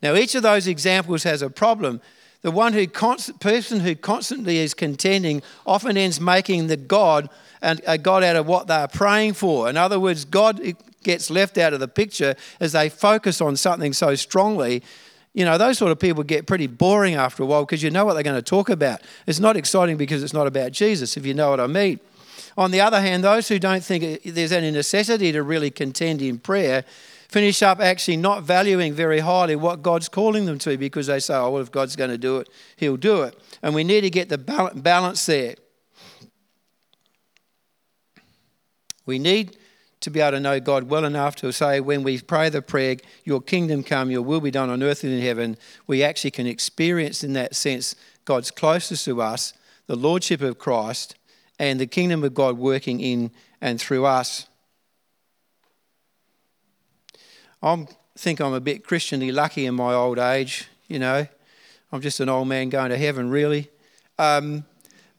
Now, 0.01 0.15
each 0.15 0.35
of 0.35 0.43
those 0.43 0.67
examples 0.67 1.23
has 1.23 1.41
a 1.41 1.49
problem. 1.49 2.01
The 2.41 2.51
one 2.51 2.73
who 2.73 2.85
const- 2.85 3.39
person 3.39 3.79
who 3.79 3.95
constantly 3.95 4.57
is 4.57 4.73
contending 4.73 5.41
often 5.65 5.95
ends 5.95 6.19
making 6.19 6.67
the 6.67 6.77
God 6.77 7.29
and 7.61 7.81
a 7.87 7.97
God 7.97 8.23
out 8.23 8.35
of 8.35 8.47
what 8.47 8.67
they're 8.67 8.87
praying 8.87 9.33
for. 9.33 9.69
In 9.69 9.77
other 9.77 9.99
words, 9.99 10.25
God 10.25 10.61
gets 11.03 11.29
left 11.29 11.57
out 11.57 11.73
of 11.73 11.79
the 11.79 11.87
picture 11.87 12.35
as 12.59 12.71
they 12.73 12.89
focus 12.89 13.41
on 13.41 13.55
something 13.55 13.93
so 13.93 14.15
strongly. 14.15 14.83
You 15.33 15.45
know, 15.45 15.57
those 15.57 15.77
sort 15.77 15.91
of 15.91 15.99
people 15.99 16.23
get 16.23 16.47
pretty 16.47 16.67
boring 16.67 17.15
after 17.15 17.43
a 17.43 17.45
while 17.45 17.65
because 17.65 17.83
you 17.83 17.89
know 17.89 18.05
what 18.05 18.13
they're 18.13 18.23
going 18.23 18.35
to 18.35 18.41
talk 18.41 18.69
about. 18.69 19.01
It's 19.25 19.39
not 19.39 19.55
exciting 19.55 19.97
because 19.97 20.23
it's 20.23 20.33
not 20.33 20.47
about 20.47 20.71
Jesus, 20.71 21.17
if 21.17 21.25
you 21.25 21.33
know 21.33 21.49
what 21.49 21.59
I 21.59 21.67
mean. 21.67 21.99
On 22.57 22.71
the 22.71 22.81
other 22.81 22.99
hand, 22.99 23.23
those 23.23 23.47
who 23.47 23.59
don't 23.59 23.83
think 23.83 24.03
uh, 24.03 24.17
there's 24.25 24.51
any 24.51 24.71
necessity 24.71 25.31
to 25.31 25.43
really 25.43 25.69
contend 25.69 26.21
in 26.21 26.39
prayer 26.39 26.83
finish 27.27 27.61
up 27.61 27.79
actually 27.79 28.17
not 28.17 28.43
valuing 28.43 28.93
very 28.93 29.19
highly 29.19 29.55
what 29.55 29.81
God's 29.81 30.09
calling 30.09 30.45
them 30.45 30.57
to 30.59 30.77
because 30.77 31.07
they 31.07 31.19
say, 31.19 31.35
oh, 31.35 31.51
well, 31.51 31.61
if 31.61 31.71
God's 31.71 31.95
going 31.95 32.09
to 32.09 32.17
do 32.17 32.37
it, 32.37 32.49
He'll 32.75 32.97
do 32.97 33.23
it. 33.23 33.37
And 33.61 33.75
we 33.75 33.83
need 33.83 34.01
to 34.01 34.09
get 34.09 34.29
the 34.29 34.37
balance 34.37 35.25
there. 35.25 35.55
We 39.07 39.17
need 39.17 39.57
to 40.01 40.11
be 40.11 40.19
able 40.19 40.33
to 40.33 40.39
know 40.39 40.59
God 40.59 40.83
well 40.83 41.05
enough 41.05 41.35
to 41.37 41.51
say, 41.51 41.79
when 41.79 42.03
we 42.03 42.21
pray 42.21 42.49
the 42.49 42.61
prayer, 42.61 42.97
Your 43.23 43.41
kingdom 43.41 43.83
come, 43.83 44.11
Your 44.11 44.21
will 44.21 44.41
be 44.41 44.51
done 44.51 44.69
on 44.69 44.83
earth 44.83 45.03
and 45.03 45.11
in 45.11 45.21
heaven, 45.21 45.57
we 45.87 46.03
actually 46.03 46.31
can 46.31 46.45
experience 46.45 47.23
in 47.23 47.33
that 47.33 47.55
sense 47.55 47.95
God's 48.25 48.51
closest 48.51 49.05
to 49.05 49.21
us, 49.21 49.53
the 49.87 49.95
Lordship 49.95 50.41
of 50.41 50.59
Christ, 50.59 51.15
and 51.57 51.79
the 51.79 51.87
kingdom 51.87 52.23
of 52.23 52.35
God 52.35 52.59
working 52.59 52.99
in 52.99 53.31
and 53.59 53.81
through 53.81 54.05
us. 54.05 54.45
I 57.63 57.87
think 58.15 58.39
I'm 58.39 58.53
a 58.53 58.59
bit 58.59 58.85
Christianly 58.85 59.31
lucky 59.31 59.65
in 59.65 59.73
my 59.73 59.93
old 59.93 60.19
age, 60.19 60.67
you 60.87 60.99
know. 60.99 61.27
I'm 61.91 62.01
just 62.01 62.19
an 62.19 62.29
old 62.29 62.47
man 62.47 62.69
going 62.69 62.89
to 62.89 62.97
heaven, 62.97 63.29
really. 63.31 63.69
Um, 64.19 64.65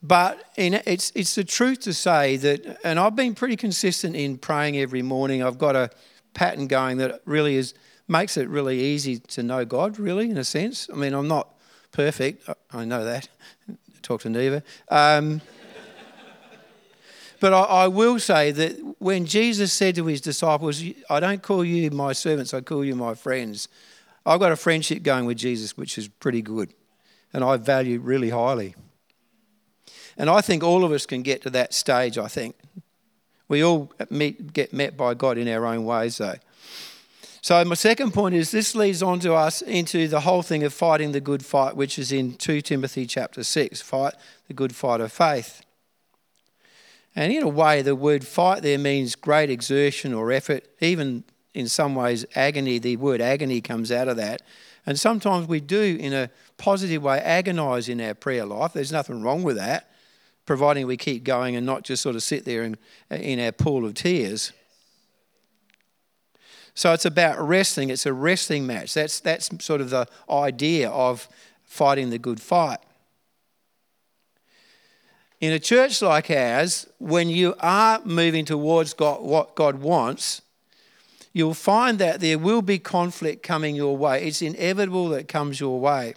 but 0.01 0.43
in, 0.55 0.75
it's, 0.85 1.11
it's 1.13 1.35
the 1.35 1.43
truth 1.43 1.81
to 1.81 1.93
say 1.93 2.37
that, 2.37 2.79
and 2.83 2.99
I've 2.99 3.15
been 3.15 3.35
pretty 3.35 3.57
consistent 3.57 4.15
in 4.15 4.37
praying 4.37 4.77
every 4.77 5.01
morning. 5.01 5.43
I've 5.43 5.57
got 5.57 5.75
a 5.75 5.89
pattern 6.33 6.67
going 6.67 6.97
that 6.97 7.21
really 7.25 7.55
is 7.55 7.73
makes 8.07 8.37
it 8.37 8.49
really 8.49 8.79
easy 8.79 9.19
to 9.19 9.43
know 9.43 9.63
God, 9.63 9.99
really, 9.99 10.29
in 10.29 10.37
a 10.37 10.43
sense. 10.43 10.89
I 10.91 10.95
mean, 10.95 11.13
I'm 11.13 11.27
not 11.27 11.53
perfect. 11.91 12.49
I 12.73 12.83
know 12.83 13.05
that. 13.05 13.29
Talk 14.01 14.21
to 14.21 14.29
Neva. 14.29 14.63
Um, 14.89 15.41
but 17.39 17.53
I, 17.53 17.61
I, 17.61 17.87
will 17.87 18.19
say 18.19 18.51
that 18.51 18.95
when 18.97 19.25
Jesus 19.25 19.71
said 19.71 19.95
to 19.95 20.05
his 20.07 20.21
disciples, 20.21 20.83
I 21.09 21.19
don't 21.19 21.43
call 21.43 21.63
you 21.63 21.91
my 21.91 22.13
servants, 22.13 22.53
I 22.53 22.61
call 22.61 22.83
you 22.83 22.95
my 22.95 23.13
friends, 23.13 23.67
I've 24.25 24.39
got 24.39 24.51
a 24.51 24.55
friendship 24.55 25.03
going 25.03 25.25
with 25.25 25.37
Jesus, 25.37 25.77
which 25.77 25.97
is 25.97 26.07
pretty 26.07 26.41
good. 26.41 26.73
And 27.31 27.43
I 27.43 27.57
value 27.57 27.99
really 27.99 28.31
highly. 28.31 28.75
And 30.19 30.29
I 30.29 30.41
think 30.41 30.63
all 30.63 30.83
of 30.83 30.91
us 30.91 31.07
can 31.07 31.23
get 31.23 31.41
to 31.43 31.49
that 31.51 31.73
stage, 31.73 32.17
I 32.17 32.27
think. 32.27 32.55
We 33.47 33.63
all 33.63 33.91
meet, 34.11 34.53
get 34.53 34.73
met 34.73 34.95
by 34.95 35.15
God 35.15 35.39
in 35.39 35.47
our 35.47 35.65
own 35.65 35.85
ways, 35.85 36.19
though. 36.19 36.35
So, 37.41 37.63
my 37.63 37.73
second 37.73 38.13
point 38.13 38.35
is 38.35 38.51
this 38.51 38.75
leads 38.75 39.01
on 39.01 39.21
to 39.21 39.33
us 39.33 39.61
into 39.61 40.09
the 40.09 40.19
whole 40.19 40.41
thing 40.41 40.63
of 40.63 40.73
fighting 40.73 41.13
the 41.13 41.21
good 41.21 41.43
fight, 41.43 41.75
which 41.75 41.97
is 41.97 42.11
in 42.11 42.35
2 42.35 42.61
Timothy 42.61 43.05
chapter 43.05 43.43
6 43.43 43.81
fight 43.81 44.13
the 44.47 44.53
good 44.53 44.75
fight 44.75 44.99
of 44.99 45.11
faith. 45.11 45.61
And 47.15 47.31
in 47.31 47.41
a 47.41 47.47
way, 47.47 47.81
the 47.81 47.95
word 47.95 48.27
fight 48.27 48.61
there 48.61 48.77
means 48.77 49.15
great 49.15 49.49
exertion 49.49 50.13
or 50.13 50.31
effort, 50.33 50.67
even 50.81 51.23
in 51.53 51.69
some 51.69 51.95
ways, 51.95 52.25
agony. 52.35 52.77
The 52.77 52.97
word 52.97 53.21
agony 53.21 53.61
comes 53.61 53.89
out 53.91 54.09
of 54.09 54.17
that. 54.17 54.41
And 54.85 54.99
sometimes 54.99 55.47
we 55.47 55.61
do, 55.61 55.97
in 55.99 56.13
a 56.13 56.29
positive 56.57 57.03
way, 57.03 57.19
agonize 57.19 57.87
in 57.87 58.01
our 58.01 58.13
prayer 58.13 58.45
life. 58.45 58.73
There's 58.73 58.91
nothing 58.91 59.21
wrong 59.21 59.43
with 59.43 59.55
that, 59.55 59.89
providing 60.49 60.87
we 60.87 60.97
keep 60.97 61.23
going 61.23 61.55
and 61.55 61.63
not 61.63 61.83
just 61.83 62.01
sort 62.01 62.15
of 62.15 62.23
sit 62.23 62.43
there 62.43 62.63
in, 62.63 62.75
in 63.11 63.39
our 63.39 63.51
pool 63.51 63.85
of 63.85 63.93
tears. 63.93 64.51
So 66.73 66.91
it's 66.91 67.05
about 67.05 67.39
wrestling. 67.39 67.91
It's 67.91 68.07
a 68.07 68.13
wrestling 68.13 68.65
match. 68.65 68.95
That's, 68.95 69.19
that's 69.19 69.51
sort 69.63 69.79
of 69.79 69.91
the 69.91 70.07
idea 70.27 70.89
of 70.89 71.29
fighting 71.65 72.09
the 72.09 72.17
good 72.17 72.41
fight. 72.41 72.79
In 75.39 75.53
a 75.53 75.59
church 75.59 76.01
like 76.01 76.31
ours, 76.31 76.87
when 76.97 77.29
you 77.29 77.53
are 77.59 78.01
moving 78.03 78.43
towards 78.43 78.95
God, 78.95 79.21
what 79.21 79.53
God 79.53 79.75
wants, 79.75 80.41
you'll 81.31 81.53
find 81.53 81.99
that 81.99 82.21
there 82.21 82.39
will 82.39 82.63
be 82.63 82.79
conflict 82.79 83.43
coming 83.43 83.75
your 83.75 83.95
way. 83.95 84.23
It's 84.23 84.41
inevitable 84.41 85.09
that 85.09 85.17
it 85.17 85.27
comes 85.27 85.59
your 85.59 85.79
way. 85.79 86.15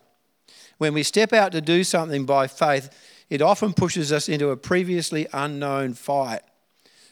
When 0.79 0.95
we 0.95 1.03
step 1.03 1.35
out 1.35 1.53
to 1.53 1.61
do 1.61 1.85
something 1.85 2.25
by 2.25 2.47
faith, 2.47 2.89
it 3.33 3.43
often 3.43 3.73
pushes 3.73 4.13
us 4.13 4.29
into 4.29 4.51
a 4.51 4.57
previously 4.57 5.27
unknown 5.33 5.95
fight. 5.95 6.41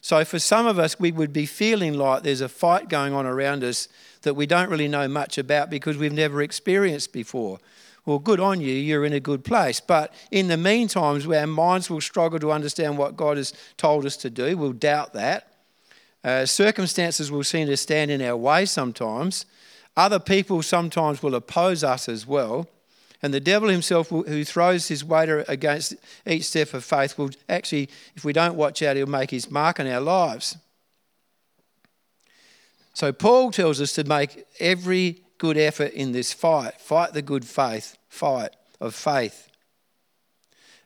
So, 0.01 0.25
for 0.25 0.39
some 0.39 0.67
of 0.67 0.79
us, 0.79 0.99
we 0.99 1.13
would 1.13 1.33
be 1.33 1.47
feeling 1.47 1.95
like 1.95 2.23
there's 2.23 2.41
a 2.41 2.49
fight 2.49 2.89
going 2.89 3.13
on 3.13 3.27
around 3.27 3.63
us 3.65 3.89
that 4.23 4.35
we 4.35 4.47
don't 4.47 4.71
really 4.71 4.89
know 4.89 5.09
much 5.09 5.39
about 5.39 5.71
because 5.71 5.97
we've 5.97 6.13
never 6.13 6.43
experienced 6.43 7.13
before 7.13 7.59
well, 8.07 8.19
good 8.19 8.41
on 8.41 8.61
you, 8.61 8.73
you're 8.73 9.05
in 9.05 9.13
a 9.13 9.21
good 9.21 9.45
place. 9.45 9.81
But 9.81 10.13
in 10.31 10.49
the 10.49 10.57
meantime, 10.57 11.21
our 11.31 11.47
minds 11.47 11.91
will 11.91 12.01
struggle 12.01 12.39
to 12.41 12.53
understand 12.53 12.99
what 12.99 13.17
God 13.17 13.37
has 13.37 13.53
told 13.77 14.07
us 14.07 14.17
to 14.19 14.31
do. 14.31 14.57
We'll 14.57 14.73
doubt 14.73 15.13
that. 15.13 15.49
Uh, 16.23 16.47
circumstances 16.47 17.31
will 17.31 17.45
seem 17.45 17.67
to 17.67 17.77
stand 17.77 18.11
in 18.11 18.23
our 18.23 18.37
way 18.37 18.67
sometimes. 18.67 19.47
Other 19.97 20.19
people 20.19 20.63
sometimes 20.63 21.23
will 21.23 21.35
oppose 21.35 21.85
us 21.85 22.09
as 22.09 22.27
well. 22.27 22.69
And 23.23 23.35
the 23.35 23.41
devil 23.41 23.69
himself, 23.69 24.09
who 24.09 24.45
throws 24.45 24.89
his 24.89 25.05
weight 25.05 25.29
against 25.47 25.95
each 26.27 26.45
step 26.45 26.73
of 26.73 26.85
faith, 26.85 27.19
will 27.19 27.31
actually, 27.49 27.91
if 28.17 28.25
we 28.25 28.33
don't 28.33 28.57
watch 28.57 28.83
out, 28.83 28.97
he'll 28.97 29.07
make 29.07 29.31
his 29.31 29.51
mark 29.51 29.79
on 29.79 29.87
our 29.87 30.01
lives. 30.01 30.57
So 32.95 33.13
Paul 33.13 33.51
tells 33.51 33.81
us 33.81 33.93
to 33.95 34.05
make 34.05 34.45
every 34.59 35.23
good 35.39 35.57
effort 35.57 35.93
in 35.93 36.13
this 36.13 36.33
fight. 36.33 36.81
Fight 36.81 37.13
the 37.13 37.23
good 37.23 37.45
faith, 37.45 37.97
fight 38.09 38.51
of 38.81 38.95
faith. 38.95 39.49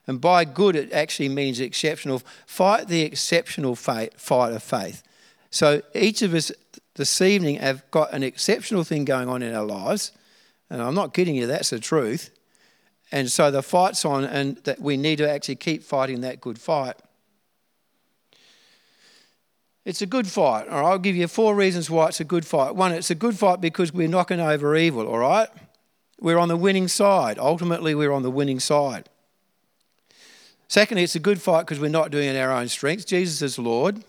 And 0.07 0.21
by 0.21 0.45
good, 0.45 0.75
it 0.75 0.91
actually 0.91 1.29
means 1.29 1.59
exceptional. 1.59 2.21
Fight 2.45 2.87
the 2.87 3.01
exceptional 3.01 3.75
fight 3.75 4.13
of 4.17 4.61
faith. 4.63 5.03
So 5.51 5.81
each 5.93 6.21
of 6.21 6.33
us 6.33 6.51
this 6.95 7.21
evening 7.21 7.57
have 7.57 7.89
got 7.91 8.13
an 8.13 8.23
exceptional 8.23 8.83
thing 8.83 9.03
going 9.03 9.27
on 9.27 9.41
in 9.41 9.53
our 9.53 9.65
lives. 9.65 10.11
And 10.69 10.81
I'm 10.81 10.95
not 10.95 11.13
kidding 11.13 11.35
you, 11.35 11.47
that's 11.47 11.69
the 11.69 11.79
truth. 11.79 12.31
And 13.11 13.29
so 13.29 13.51
the 13.51 13.61
fight's 13.61 14.03
on, 14.03 14.23
and 14.23 14.57
that 14.63 14.81
we 14.81 14.97
need 14.97 15.17
to 15.17 15.29
actually 15.29 15.57
keep 15.57 15.83
fighting 15.83 16.21
that 16.21 16.41
good 16.41 16.59
fight. 16.59 16.95
It's 19.85 20.01
a 20.01 20.07
good 20.07 20.25
fight. 20.25 20.67
All 20.67 20.81
right, 20.81 20.89
I'll 20.89 20.97
give 20.97 21.15
you 21.15 21.27
four 21.27 21.55
reasons 21.55 21.89
why 21.89 22.07
it's 22.07 22.19
a 22.19 22.23
good 22.23 22.45
fight. 22.45 22.75
One, 22.75 22.91
it's 22.91 23.11
a 23.11 23.15
good 23.15 23.37
fight 23.37 23.61
because 23.61 23.93
we're 23.93 24.07
knocking 24.07 24.39
over 24.39 24.75
evil, 24.75 25.07
all 25.07 25.19
right? 25.19 25.47
We're 26.19 26.39
on 26.39 26.47
the 26.47 26.57
winning 26.57 26.87
side. 26.87 27.37
Ultimately, 27.37 27.93
we're 27.93 28.11
on 28.11 28.23
the 28.23 28.31
winning 28.31 28.59
side. 28.59 29.09
Secondly, 30.67 31.03
it's 31.03 31.15
a 31.15 31.19
good 31.19 31.39
fight 31.39 31.61
because 31.61 31.79
we're 31.79 31.89
not 31.89 32.09
doing 32.09 32.27
it 32.27 32.35
in 32.35 32.41
our 32.41 32.51
own 32.51 32.67
strength. 32.67 33.05
Jesus 33.05 33.43
is 33.43 33.59
Lord. 33.59 34.03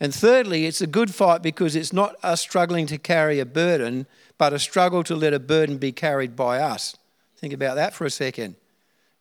And 0.00 0.14
thirdly, 0.14 0.64
it's 0.64 0.80
a 0.80 0.86
good 0.86 1.14
fight 1.14 1.42
because 1.42 1.76
it's 1.76 1.92
not 1.92 2.16
us 2.22 2.40
struggling 2.40 2.86
to 2.86 2.96
carry 2.96 3.38
a 3.38 3.44
burden, 3.44 4.06
but 4.38 4.54
a 4.54 4.58
struggle 4.58 5.04
to 5.04 5.14
let 5.14 5.34
a 5.34 5.38
burden 5.38 5.76
be 5.76 5.92
carried 5.92 6.34
by 6.34 6.58
us. 6.58 6.96
Think 7.36 7.52
about 7.52 7.74
that 7.74 7.92
for 7.92 8.06
a 8.06 8.10
second. 8.10 8.56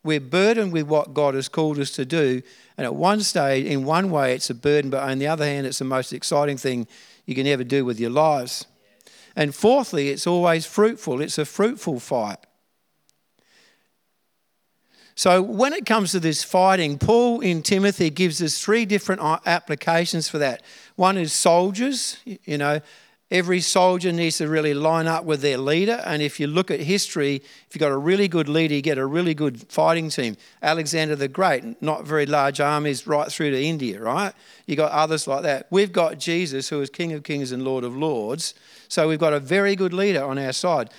We're 0.04 0.22
burdened 0.22 0.72
with 0.72 0.88
what 0.88 1.14
God 1.14 1.36
has 1.36 1.50
called 1.50 1.78
us 1.80 1.92
to 1.92 2.06
do. 2.06 2.42
And 2.78 2.86
at 2.86 2.96
one 2.96 3.22
stage, 3.22 3.66
in 3.66 3.84
one 3.84 4.10
way, 4.10 4.34
it's 4.34 4.50
a 4.50 4.56
burden, 4.56 4.90
but 4.90 5.04
on 5.04 5.20
the 5.20 5.28
other 5.28 5.44
hand, 5.44 5.68
it's 5.68 5.80
the 5.80 5.86
most 5.86 6.14
exciting 6.14 6.56
thing 6.56 6.88
you 7.26 7.36
can 7.36 7.46
ever 7.46 7.66
do 7.66 7.84
with 7.84 8.00
your 8.00 8.10
lives. 8.10 8.66
And 9.36 9.54
fourthly, 9.54 10.10
it's 10.10 10.26
always 10.26 10.66
fruitful. 10.66 11.22
It's 11.22 11.38
a 11.38 11.46
fruitful 11.46 12.00
fight. 12.00 12.40
So, 15.20 15.42
when 15.42 15.74
it 15.74 15.86
comes 15.86 16.14
to 16.14 16.22
this 16.22 16.46
fighting, 16.46 16.98
Paul 16.98 17.42
in 17.42 17.62
Timothy 17.62 18.10
gives 18.10 18.42
us 18.42 18.64
three 18.64 18.86
different 18.86 19.20
uh, 19.20 19.40
applications 19.46 20.30
for 20.30 20.38
that. 20.38 20.62
One 20.96 21.18
is 21.18 21.34
soldiers, 21.34 22.16
you 22.24 22.58
know, 22.58 22.80
Every 23.32 23.62
soldier 23.62 24.12
needs 24.12 24.40
to 24.40 24.48
really 24.48 24.74
line 24.74 25.06
up 25.06 25.24
with 25.24 25.42
their 25.42 25.60
leader. 25.60 26.02
And 26.04 26.20
if 26.20 26.40
you 26.40 26.48
look 26.48 26.72
at 26.72 26.80
history, 26.80 27.36
if 27.36 27.68
you've 27.72 27.80
got 27.80 27.92
a 27.92 27.98
really 27.98 28.28
good 28.28 28.50
leader, 28.50 28.74
you 28.74 28.82
get 28.82 28.98
a 28.98 29.06
really 29.06 29.36
good 29.36 29.72
fighting 29.72 30.10
team. 30.10 30.36
Alexander 30.64 31.16
the 31.16 31.28
Great, 31.28 31.80
not 31.80 32.08
very 32.08 32.26
large 32.26 32.60
armies 32.60 33.06
right 33.06 33.32
through 33.32 33.52
to 33.52 33.62
India, 33.62 34.02
right? 34.02 34.34
You've 34.66 34.78
got 34.78 34.92
others 34.92 35.28
like 35.28 35.44
that. 35.44 35.68
We've 35.70 35.92
got 35.92 36.18
Jesus, 36.18 36.70
who 36.70 36.82
is 36.82 36.90
King 36.90 37.14
of 37.14 37.22
Kings 37.22 37.52
and 37.52 37.64
Lord 37.64 37.84
of 37.84 37.96
Lords. 37.96 38.56
So 38.88 39.08
we've 39.08 39.20
got 39.20 39.34
a 39.34 39.40
very 39.40 39.76
good 39.76 39.94
leader 39.94 40.24
on 40.24 40.40
our 40.40 40.54
side. 40.54 40.90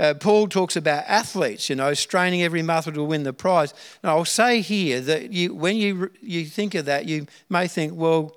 Uh, 0.00 0.14
Paul 0.14 0.48
talks 0.48 0.76
about 0.76 1.04
athletes, 1.06 1.68
you 1.68 1.76
know, 1.76 1.92
straining 1.92 2.42
every 2.42 2.62
muscle 2.62 2.92
to 2.92 3.04
win 3.04 3.22
the 3.22 3.34
prize. 3.34 3.74
Now, 4.02 4.16
I'll 4.16 4.24
say 4.24 4.62
here 4.62 4.98
that 5.02 5.30
you, 5.30 5.54
when 5.54 5.76
you, 5.76 6.10
you 6.22 6.46
think 6.46 6.74
of 6.74 6.86
that, 6.86 7.04
you 7.04 7.26
may 7.50 7.68
think, 7.68 7.92
well, 7.94 8.34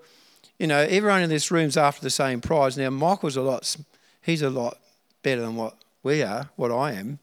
you 0.59 0.67
know, 0.67 0.79
everyone 0.79 1.21
in 1.23 1.29
this 1.29 1.51
room's 1.51 1.77
after 1.77 2.01
the 2.01 2.09
same 2.09 2.41
prize. 2.41 2.77
Now, 2.77 2.89
Michael's 2.89 3.37
a 3.37 3.41
lot, 3.41 3.77
he's 4.21 4.41
a 4.41 4.49
lot 4.49 4.77
better 5.21 5.39
than 5.39 5.55
what 5.55 5.77
we 6.03 6.21
are, 6.21 6.49
what 6.57 6.69
I 6.69 6.91
am. 6.91 7.19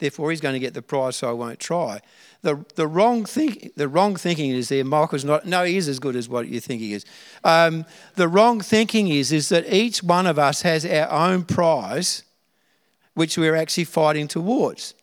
Therefore, 0.00 0.30
he's 0.30 0.40
going 0.40 0.54
to 0.54 0.60
get 0.60 0.74
the 0.74 0.82
prize, 0.82 1.14
so 1.14 1.30
I 1.30 1.32
won't 1.32 1.60
try. 1.60 2.00
The, 2.42 2.64
the, 2.74 2.88
wrong, 2.88 3.24
think, 3.24 3.76
the 3.76 3.88
wrong 3.88 4.16
thinking 4.16 4.50
is 4.50 4.68
there. 4.68 4.84
Michael's 4.84 5.24
not, 5.24 5.46
no, 5.46 5.62
he 5.62 5.76
is 5.76 5.88
as 5.88 6.00
good 6.00 6.16
as 6.16 6.28
what 6.28 6.48
you 6.48 6.58
think 6.58 6.80
he 6.80 6.92
is. 6.92 7.04
Um, 7.44 7.86
the 8.16 8.26
wrong 8.26 8.60
thinking 8.60 9.06
is, 9.06 9.30
is 9.30 9.48
that 9.50 9.72
each 9.72 10.02
one 10.02 10.26
of 10.26 10.40
us 10.40 10.62
has 10.62 10.84
our 10.84 11.08
own 11.08 11.44
prize, 11.44 12.24
which 13.16 13.36
we're 13.36 13.56
actually 13.56 13.84
fighting 13.84 14.28
towards, 14.28 14.94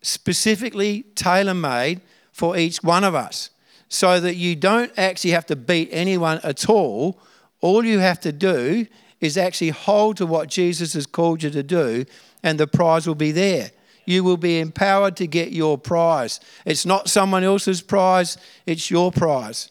specifically 0.00 1.02
tailor 1.14 1.52
made 1.52 2.00
for 2.32 2.56
each 2.56 2.82
one 2.82 3.04
of 3.04 3.14
us, 3.14 3.50
so 3.90 4.18
that 4.20 4.36
you 4.36 4.56
don't 4.56 4.90
actually 4.96 5.32
have 5.32 5.44
to 5.44 5.56
beat 5.56 5.90
anyone 5.92 6.40
at 6.42 6.70
all. 6.70 7.20
All 7.60 7.84
you 7.84 7.98
have 7.98 8.20
to 8.20 8.32
do 8.32 8.86
is 9.20 9.36
actually 9.36 9.70
hold 9.70 10.16
to 10.16 10.24
what 10.24 10.48
Jesus 10.48 10.94
has 10.94 11.04
called 11.04 11.42
you 11.42 11.50
to 11.50 11.62
do, 11.62 12.06
and 12.42 12.58
the 12.58 12.66
prize 12.66 13.06
will 13.06 13.14
be 13.14 13.32
there 13.32 13.72
you 14.08 14.24
will 14.24 14.38
be 14.38 14.58
empowered 14.58 15.16
to 15.16 15.26
get 15.26 15.52
your 15.52 15.76
prize. 15.76 16.40
It's 16.64 16.86
not 16.86 17.10
someone 17.10 17.44
else's 17.44 17.82
prize, 17.82 18.38
it's 18.64 18.90
your 18.90 19.12
prize. 19.12 19.70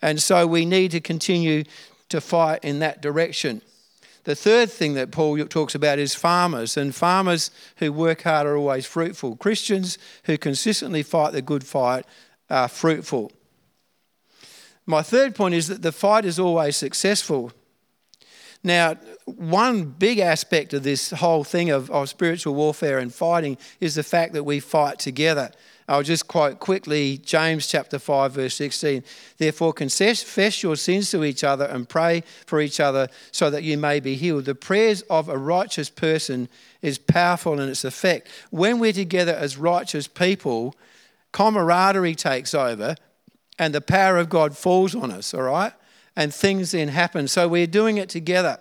And 0.00 0.22
so 0.22 0.46
we 0.46 0.64
need 0.64 0.92
to 0.92 1.00
continue 1.00 1.64
to 2.08 2.22
fight 2.22 2.64
in 2.64 2.78
that 2.78 3.02
direction. 3.02 3.60
The 4.24 4.34
third 4.34 4.70
thing 4.70 4.94
that 4.94 5.10
Paul 5.10 5.38
talks 5.46 5.74
about 5.74 5.98
is 5.98 6.14
farmers, 6.14 6.76
and 6.76 6.94
farmers 6.94 7.50
who 7.76 7.92
work 7.92 8.22
hard 8.22 8.46
are 8.46 8.56
always 8.56 8.86
fruitful. 8.86 9.36
Christians 9.36 9.98
who 10.24 10.36
consistently 10.36 11.02
fight 11.02 11.32
the 11.32 11.42
good 11.42 11.64
fight 11.64 12.04
are 12.50 12.68
fruitful. 12.68 13.32
My 14.86 15.02
third 15.02 15.34
point 15.34 15.54
is 15.54 15.68
that 15.68 15.82
the 15.82 15.92
fight 15.92 16.24
is 16.24 16.38
always 16.38 16.76
successful. 16.76 17.52
Now, 18.64 18.96
one 19.26 19.84
big 19.84 20.18
aspect 20.18 20.74
of 20.74 20.82
this 20.82 21.10
whole 21.10 21.44
thing 21.44 21.70
of, 21.70 21.90
of 21.90 22.08
spiritual 22.08 22.54
warfare 22.54 22.98
and 22.98 23.14
fighting 23.14 23.56
is 23.80 23.94
the 23.94 24.02
fact 24.02 24.32
that 24.32 24.44
we 24.44 24.60
fight 24.60 24.98
together. 24.98 25.52
I'll 25.88 26.02
just 26.02 26.28
quote 26.28 26.60
quickly 26.60 27.18
James 27.18 27.66
chapter 27.66 27.98
5, 27.98 28.32
verse 28.32 28.54
16. 28.54 29.02
Therefore, 29.38 29.72
confess 29.72 30.62
your 30.62 30.76
sins 30.76 31.10
to 31.10 31.24
each 31.24 31.42
other 31.42 31.64
and 31.64 31.88
pray 31.88 32.22
for 32.46 32.60
each 32.60 32.78
other 32.78 33.08
so 33.32 33.50
that 33.50 33.62
you 33.62 33.78
may 33.78 33.98
be 33.98 34.14
healed. 34.14 34.44
The 34.44 34.54
prayers 34.54 35.02
of 35.02 35.28
a 35.28 35.38
righteous 35.38 35.90
person 35.90 36.48
is 36.82 36.98
powerful 36.98 37.58
in 37.58 37.68
its 37.68 37.84
effect. 37.84 38.28
When 38.50 38.78
we're 38.78 38.92
together 38.92 39.34
as 39.34 39.56
righteous 39.56 40.06
people, 40.06 40.76
camaraderie 41.32 42.14
takes 42.14 42.54
over 42.54 42.94
and 43.58 43.74
the 43.74 43.80
power 43.80 44.18
of 44.18 44.28
God 44.28 44.56
falls 44.56 44.94
on 44.94 45.10
us, 45.10 45.34
all 45.34 45.42
right? 45.42 45.72
and 46.18 46.34
things 46.34 46.72
then 46.72 46.88
happen. 46.88 47.28
So 47.28 47.46
we're 47.46 47.68
doing 47.68 47.96
it 47.96 48.08
together. 48.08 48.58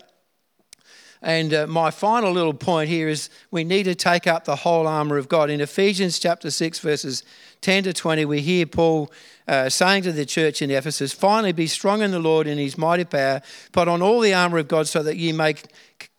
And 1.21 1.53
uh, 1.53 1.67
my 1.67 1.89
final 1.89 2.32
little 2.32 2.53
point 2.53 2.89
here 2.89 3.10
is 3.10 3.30
we 3.49 3.63
need 3.63 3.84
to 3.84 3.95
take 3.95 4.27
up 4.27 4.45
the 4.45 4.58
whole 4.58 4.88
armour 4.88 5.17
of 5.17 5.27
God. 5.27 5.49
In 5.49 5.62
Ephesians 5.62 6.19
chapter 6.19 6.51
6, 6.51 6.80
verses 6.80 7.23
10 7.62 7.86
to 7.86 7.93
20, 7.93 8.25
we 8.25 8.41
hear 8.41 8.65
Paul 8.65 9.12
uh, 9.47 9.69
saying 9.69 10.03
to 10.03 10.12
the 10.12 10.25
church 10.25 10.62
in 10.62 10.69
Ephesus, 10.69 11.13
Finally, 11.13 11.53
be 11.53 11.67
strong 11.67 12.01
in 12.01 12.12
the 12.12 12.19
Lord 12.19 12.45
in 12.45 12.58
his 12.58 12.77
mighty 12.77 13.06
power, 13.06 13.41
put 13.71 13.88
on 13.88 14.01
all 14.01 14.19
the 14.19 14.34
armour 14.34 14.60
of 14.60 14.67
God 14.67 14.88
so 14.88 15.01
that 15.03 15.17
you 15.17 15.34
make. 15.34 15.63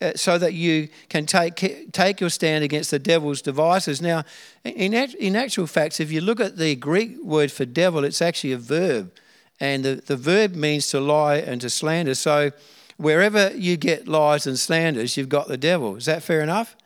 Uh, 0.01 0.11
so 0.17 0.39
that 0.39 0.55
you 0.55 0.89
can 1.09 1.25
take, 1.25 1.93
take 1.93 2.21
your 2.21 2.31
stand 2.31 2.65
against 2.65 2.91
the 2.91 2.99
devil's 2.99 3.41
devices. 3.41 4.03
Now, 4.03 4.25
in, 4.65 4.93
in 4.93 5.37
actual 5.37 5.69
facts, 5.69 6.01
if 6.01 6.11
you 6.11 6.21
look 6.21 6.41
at 6.41 6.57
the 6.57 6.75
Greek 6.75 7.17
word 7.23 7.53
for 7.53 7.65
devil, 7.65 8.03
it's 8.03 8.21
actually 8.21 8.53
a 8.53 8.59
verb. 8.59 9.13
And 9.61 9.85
the, 9.85 10.03
the 10.05 10.17
verb 10.17 10.57
means 10.57 10.89
to 10.89 11.01
lie 11.01 11.37
and 11.37 11.61
to 11.61 11.71
slander. 11.71 12.17
So 12.17 12.51
wherever 12.99 13.51
you 13.57 13.77
get 13.77 14.07
lies 14.07 14.47
and 14.47 14.59
slanders, 14.59 15.17
you've 15.17 15.31
got 15.31 15.49
the 15.49 15.57
devil. 15.57 15.97
Is 15.97 16.05
that 16.05 16.23
fair 16.23 16.43
enough? 16.43 16.77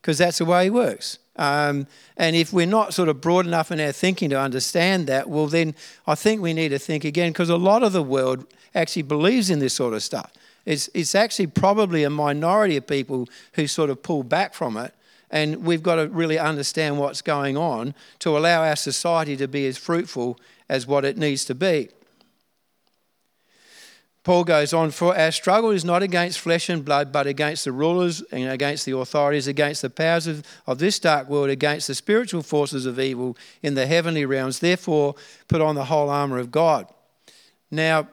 Because 0.00 0.18
that's 0.18 0.38
the 0.38 0.44
way 0.44 0.64
he 0.64 0.70
works. 0.70 1.18
Um, 1.36 1.86
and 2.16 2.34
if 2.34 2.52
we're 2.52 2.66
not 2.66 2.94
sort 2.94 3.08
of 3.08 3.20
broad 3.20 3.46
enough 3.46 3.70
in 3.70 3.78
our 3.78 3.92
thinking 3.92 4.30
to 4.30 4.40
understand 4.40 5.06
that, 5.06 5.30
well, 5.30 5.46
then 5.46 5.74
I 6.06 6.16
think 6.16 6.42
we 6.42 6.52
need 6.52 6.70
to 6.70 6.78
think 6.78 7.04
again 7.04 7.30
because 7.30 7.48
a 7.48 7.56
lot 7.56 7.84
of 7.84 7.92
the 7.92 8.02
world 8.02 8.44
actually 8.74 9.02
believes 9.02 9.48
in 9.48 9.60
this 9.60 9.74
sort 9.74 9.94
of 9.94 10.02
stuff. 10.02 10.32
It's, 10.64 10.90
it's 10.94 11.14
actually 11.14 11.46
probably 11.46 12.02
a 12.02 12.10
minority 12.10 12.76
of 12.76 12.86
people 12.86 13.28
who 13.52 13.66
sort 13.66 13.88
of 13.88 14.02
pull 14.02 14.22
back 14.24 14.52
from 14.52 14.76
it. 14.76 14.92
And 15.30 15.64
we've 15.64 15.82
got 15.82 15.96
to 15.96 16.08
really 16.08 16.38
understand 16.38 16.98
what's 16.98 17.22
going 17.22 17.56
on 17.56 17.94
to 18.20 18.36
allow 18.36 18.64
our 18.64 18.76
society 18.76 19.36
to 19.36 19.46
be 19.46 19.66
as 19.66 19.76
fruitful 19.76 20.40
as 20.68 20.86
what 20.86 21.04
it 21.04 21.18
needs 21.18 21.44
to 21.46 21.54
be. 21.54 21.90
Paul 24.28 24.44
goes 24.44 24.74
on, 24.74 24.90
For 24.90 25.18
our 25.18 25.32
struggle 25.32 25.70
is 25.70 25.86
not 25.86 26.02
against 26.02 26.38
flesh 26.38 26.68
and 26.68 26.84
blood, 26.84 27.10
but 27.10 27.26
against 27.26 27.64
the 27.64 27.72
rulers 27.72 28.20
and 28.30 28.50
against 28.50 28.84
the 28.84 28.94
authorities, 28.94 29.46
against 29.46 29.80
the 29.80 29.88
powers 29.88 30.26
of, 30.26 30.44
of 30.66 30.78
this 30.78 30.98
dark 30.98 31.30
world, 31.30 31.48
against 31.48 31.86
the 31.86 31.94
spiritual 31.94 32.42
forces 32.42 32.84
of 32.84 33.00
evil 33.00 33.38
in 33.62 33.72
the 33.72 33.86
heavenly 33.86 34.26
realms. 34.26 34.58
Therefore, 34.58 35.14
put 35.48 35.62
on 35.62 35.76
the 35.76 35.86
whole 35.86 36.10
armour 36.10 36.36
of 36.36 36.50
God. 36.50 36.86
Now, 37.70 38.06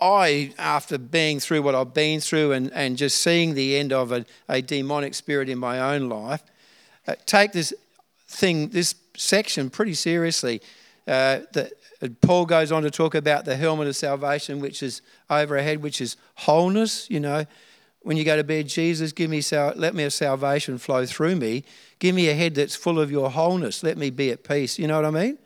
I, 0.00 0.52
after 0.58 0.98
being 0.98 1.38
through 1.38 1.62
what 1.62 1.76
I've 1.76 1.94
been 1.94 2.18
through 2.18 2.50
and, 2.50 2.72
and 2.72 2.96
just 2.96 3.20
seeing 3.20 3.54
the 3.54 3.76
end 3.76 3.92
of 3.92 4.10
a, 4.10 4.26
a 4.48 4.62
demonic 4.62 5.14
spirit 5.14 5.48
in 5.48 5.58
my 5.58 5.94
own 5.94 6.08
life, 6.08 6.42
uh, 7.06 7.14
take 7.24 7.52
this 7.52 7.72
thing, 8.26 8.70
this 8.70 8.96
section 9.16 9.70
pretty 9.70 9.94
seriously. 9.94 10.60
Uh, 11.06 11.42
Paul 12.20 12.46
goes 12.46 12.70
on 12.70 12.84
to 12.84 12.90
talk 12.90 13.14
about 13.14 13.44
the 13.44 13.56
helmet 13.56 13.88
of 13.88 13.96
salvation, 13.96 14.60
which 14.60 14.82
is 14.82 15.02
over 15.28 15.56
our 15.56 15.62
head, 15.62 15.82
which 15.82 16.00
is 16.00 16.16
wholeness. 16.36 17.10
You 17.10 17.18
know, 17.20 17.44
when 18.02 18.16
you 18.16 18.24
go 18.24 18.36
to 18.36 18.44
bed, 18.44 18.68
Jesus, 18.68 19.12
give 19.12 19.28
me 19.30 19.40
sal- 19.40 19.74
let 19.74 19.94
me 19.94 20.04
a 20.04 20.10
salvation 20.10 20.78
flow 20.78 21.04
through 21.06 21.36
me. 21.36 21.64
Give 21.98 22.14
me 22.14 22.28
a 22.28 22.34
head 22.34 22.54
that's 22.54 22.76
full 22.76 23.00
of 23.00 23.10
your 23.10 23.30
wholeness. 23.30 23.82
Let 23.82 23.98
me 23.98 24.10
be 24.10 24.30
at 24.30 24.44
peace. 24.44 24.78
You 24.78 24.86
know 24.86 24.96
what 24.96 25.06
I 25.06 25.10
mean? 25.10 25.38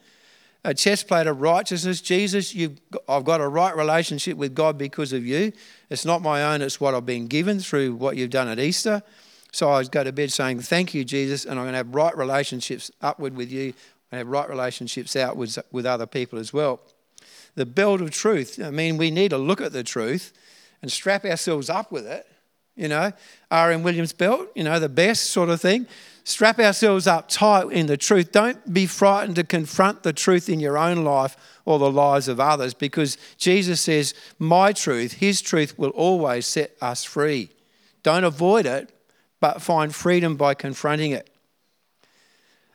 A 0.64 0.74
chest 0.74 1.08
plate 1.08 1.26
of 1.26 1.40
righteousness. 1.40 2.00
Jesus, 2.00 2.54
you've, 2.54 2.78
I've 3.08 3.24
got 3.24 3.40
a 3.40 3.48
right 3.48 3.74
relationship 3.74 4.36
with 4.36 4.54
God 4.54 4.76
because 4.76 5.12
of 5.12 5.24
you. 5.24 5.52
It's 5.88 6.04
not 6.04 6.22
my 6.22 6.44
own, 6.44 6.60
it's 6.60 6.80
what 6.80 6.94
I've 6.94 7.06
been 7.06 7.26
given 7.26 7.60
through 7.60 7.94
what 7.94 8.16
you've 8.16 8.30
done 8.30 8.48
at 8.48 8.60
Easter. 8.60 9.02
So 9.52 9.70
I 9.70 9.82
go 9.84 10.04
to 10.04 10.12
bed 10.12 10.30
saying, 10.30 10.60
Thank 10.60 10.94
you, 10.94 11.04
Jesus, 11.04 11.44
and 11.44 11.58
I'm 11.58 11.64
going 11.64 11.72
to 11.72 11.78
have 11.78 11.94
right 11.94 12.16
relationships 12.16 12.90
upward 13.00 13.34
with 13.34 13.50
you 13.50 13.72
and 14.12 14.18
have 14.18 14.28
right 14.28 14.48
relationships 14.48 15.16
out 15.16 15.36
with, 15.36 15.58
with 15.72 15.86
other 15.86 16.06
people 16.06 16.38
as 16.38 16.52
well. 16.52 16.80
The 17.54 17.66
belt 17.66 18.02
of 18.02 18.10
truth, 18.10 18.60
I 18.62 18.70
mean, 18.70 18.98
we 18.98 19.10
need 19.10 19.30
to 19.30 19.38
look 19.38 19.60
at 19.60 19.72
the 19.72 19.82
truth 19.82 20.32
and 20.82 20.92
strap 20.92 21.24
ourselves 21.24 21.70
up 21.70 21.90
with 21.90 22.06
it. 22.06 22.26
You 22.76 22.88
know, 22.88 23.12
R.M. 23.50 23.82
Williams 23.82 24.12
belt, 24.12 24.48
you 24.54 24.64
know, 24.64 24.78
the 24.78 24.88
best 24.88 25.30
sort 25.30 25.50
of 25.50 25.60
thing. 25.60 25.86
Strap 26.24 26.58
ourselves 26.58 27.06
up 27.06 27.28
tight 27.28 27.70
in 27.70 27.86
the 27.86 27.96
truth. 27.96 28.32
Don't 28.32 28.72
be 28.72 28.86
frightened 28.86 29.36
to 29.36 29.44
confront 29.44 30.02
the 30.02 30.12
truth 30.12 30.48
in 30.48 30.60
your 30.60 30.78
own 30.78 31.04
life 31.04 31.36
or 31.64 31.78
the 31.78 31.90
lives 31.90 32.28
of 32.28 32.40
others 32.40 32.72
because 32.74 33.18
Jesus 33.36 33.80
says, 33.80 34.14
My 34.38 34.72
truth, 34.72 35.14
His 35.14 35.42
truth 35.42 35.78
will 35.78 35.90
always 35.90 36.46
set 36.46 36.76
us 36.80 37.04
free. 37.04 37.50
Don't 38.02 38.24
avoid 38.24 38.66
it, 38.66 38.90
but 39.40 39.60
find 39.60 39.94
freedom 39.94 40.36
by 40.36 40.54
confronting 40.54 41.10
it. 41.12 41.31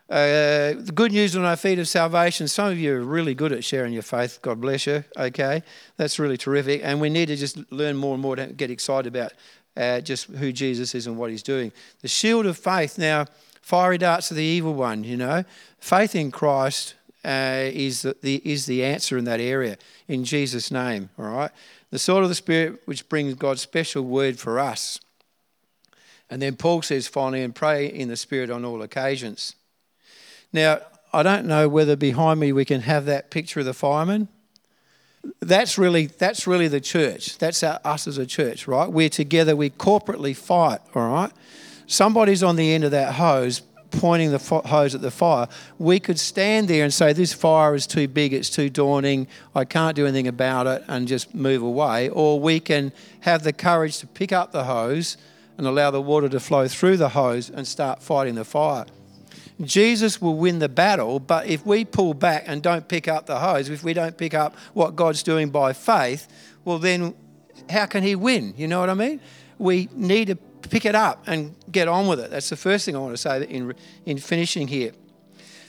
Uh, 0.09 0.71
the 0.77 0.93
good 0.95 1.11
news 1.11 1.35
on 1.35 1.43
our 1.43 1.57
feet 1.57 1.79
of 1.79 1.87
salvation. 1.87 2.47
Some 2.47 2.69
of 2.69 2.79
you 2.79 2.95
are 2.95 3.01
really 3.01 3.35
good 3.35 3.51
at 3.51 3.65
sharing 3.65 3.91
your 3.91 4.03
faith. 4.03 4.39
God 4.41 4.61
bless 4.61 4.87
you. 4.87 5.03
Okay, 5.17 5.63
that's 5.97 6.17
really 6.17 6.37
terrific. 6.37 6.81
And 6.81 7.01
we 7.01 7.09
need 7.09 7.25
to 7.25 7.35
just 7.35 7.57
learn 7.71 7.97
more 7.97 8.13
and 8.13 8.21
more 8.21 8.37
to 8.37 8.47
get 8.47 8.71
excited 8.71 9.13
about 9.13 9.33
uh, 9.75 9.99
just 9.99 10.27
who 10.27 10.53
Jesus 10.53 10.95
is 10.95 11.07
and 11.07 11.17
what 11.17 11.29
He's 11.29 11.43
doing. 11.43 11.73
The 12.01 12.07
shield 12.07 12.45
of 12.45 12.57
faith. 12.57 12.97
Now, 12.97 13.25
fiery 13.61 13.97
darts 13.97 14.31
of 14.31 14.37
the 14.37 14.43
evil 14.43 14.73
one. 14.73 15.03
You 15.03 15.17
know, 15.17 15.43
faith 15.79 16.15
in 16.15 16.31
Christ 16.31 16.95
uh, 17.25 17.63
is 17.65 18.03
the, 18.03 18.15
the 18.21 18.41
is 18.45 18.65
the 18.65 18.85
answer 18.85 19.17
in 19.17 19.25
that 19.25 19.41
area. 19.41 19.77
In 20.07 20.23
Jesus' 20.23 20.71
name. 20.71 21.09
All 21.19 21.25
right. 21.25 21.51
The 21.89 21.99
sword 21.99 22.23
of 22.23 22.29
the 22.29 22.35
Spirit, 22.35 22.81
which 22.85 23.09
brings 23.09 23.33
God's 23.33 23.61
special 23.61 24.03
word 24.03 24.39
for 24.39 24.57
us. 24.57 25.01
And 26.29 26.41
then 26.41 26.55
Paul 26.55 26.81
says 26.81 27.07
finally, 27.07 27.43
and 27.43 27.53
pray 27.53 27.87
in 27.87 28.07
the 28.07 28.17
Spirit 28.17 28.49
on 28.49 28.63
all 28.63 28.81
occasions. 28.81 29.55
Now, 30.53 30.79
I 31.13 31.23
don't 31.23 31.45
know 31.45 31.67
whether 31.69 31.95
behind 31.95 32.39
me 32.39 32.51
we 32.51 32.65
can 32.65 32.81
have 32.81 33.05
that 33.05 33.31
picture 33.31 33.59
of 33.59 33.65
the 33.65 33.73
fireman. 33.73 34.27
That's 35.41 35.77
really, 35.77 36.07
that's 36.07 36.47
really 36.47 36.67
the 36.67 36.81
church. 36.81 37.37
That's 37.37 37.63
our, 37.63 37.79
us 37.83 38.07
as 38.07 38.17
a 38.17 38.25
church, 38.25 38.67
right? 38.67 38.89
We're 38.89 39.09
together, 39.09 39.55
we 39.55 39.69
corporately 39.69 40.35
fight, 40.35 40.79
all 40.95 41.09
right? 41.09 41.31
Somebody's 41.85 42.43
on 42.43 42.55
the 42.55 42.73
end 42.73 42.83
of 42.83 42.91
that 42.91 43.15
hose 43.15 43.61
pointing 43.91 44.31
the 44.31 44.61
hose 44.65 44.95
at 44.95 45.01
the 45.01 45.11
fire. 45.11 45.47
We 45.79 45.99
could 45.99 46.19
stand 46.19 46.67
there 46.67 46.83
and 46.83 46.93
say, 46.93 47.13
This 47.13 47.33
fire 47.33 47.73
is 47.75 47.87
too 47.87 48.07
big, 48.07 48.33
it's 48.33 48.49
too 48.49 48.69
daunting, 48.69 49.27
I 49.55 49.65
can't 49.65 49.95
do 49.95 50.05
anything 50.05 50.27
about 50.27 50.67
it, 50.67 50.83
and 50.87 51.07
just 51.07 51.33
move 51.33 51.61
away. 51.61 52.09
Or 52.09 52.39
we 52.39 52.59
can 52.59 52.91
have 53.21 53.43
the 53.43 53.53
courage 53.53 53.99
to 53.99 54.07
pick 54.07 54.31
up 54.31 54.51
the 54.51 54.65
hose 54.65 55.17
and 55.57 55.65
allow 55.65 55.91
the 55.91 56.01
water 56.01 56.29
to 56.29 56.39
flow 56.39 56.67
through 56.67 56.97
the 56.97 57.09
hose 57.09 57.49
and 57.49 57.67
start 57.67 58.01
fighting 58.03 58.35
the 58.35 58.45
fire. 58.45 58.85
Jesus 59.61 60.21
will 60.21 60.35
win 60.35 60.59
the 60.59 60.69
battle, 60.69 61.19
but 61.19 61.47
if 61.47 61.65
we 61.65 61.83
pull 61.83 62.13
back 62.13 62.43
and 62.45 62.61
don't 62.61 62.87
pick 62.87 63.07
up 63.07 63.25
the 63.25 63.39
hose, 63.39 63.69
if 63.69 63.83
we 63.83 63.93
don't 63.93 64.17
pick 64.17 64.33
up 64.33 64.55
what 64.73 64.95
God's 64.95 65.23
doing 65.23 65.49
by 65.49 65.73
faith, 65.73 66.27
well, 66.63 66.77
then 66.77 67.15
how 67.69 67.87
can 67.87 68.03
He 68.03 68.15
win? 68.15 68.53
You 68.55 68.67
know 68.67 68.79
what 68.79 68.89
I 68.89 68.93
mean? 68.93 69.19
We 69.57 69.89
need 69.93 70.27
to 70.27 70.35
pick 70.35 70.85
it 70.85 70.93
up 70.93 71.23
and 71.27 71.55
get 71.71 71.87
on 71.87 72.07
with 72.07 72.19
it. 72.19 72.29
That's 72.29 72.49
the 72.49 72.55
first 72.55 72.85
thing 72.85 72.95
I 72.95 72.99
want 72.99 73.13
to 73.13 73.17
say 73.17 73.45
in, 73.45 73.73
in 74.05 74.17
finishing 74.17 74.67
here. 74.67 74.91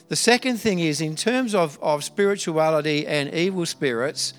The 0.08 0.16
second 0.16 0.56
thing 0.56 0.80
is 0.80 1.00
in 1.00 1.16
terms 1.16 1.54
of, 1.54 1.78
of 1.82 2.02
spirituality 2.02 3.06
and 3.06 3.32
evil 3.32 3.66
spirits, 3.66 4.34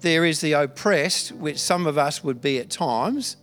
there 0.00 0.24
is 0.24 0.40
the 0.40 0.52
oppressed, 0.52 1.32
which 1.32 1.58
some 1.58 1.86
of 1.86 1.96
us 1.96 2.22
would 2.22 2.40
be 2.40 2.58
at 2.58 2.70
times. 2.70 3.36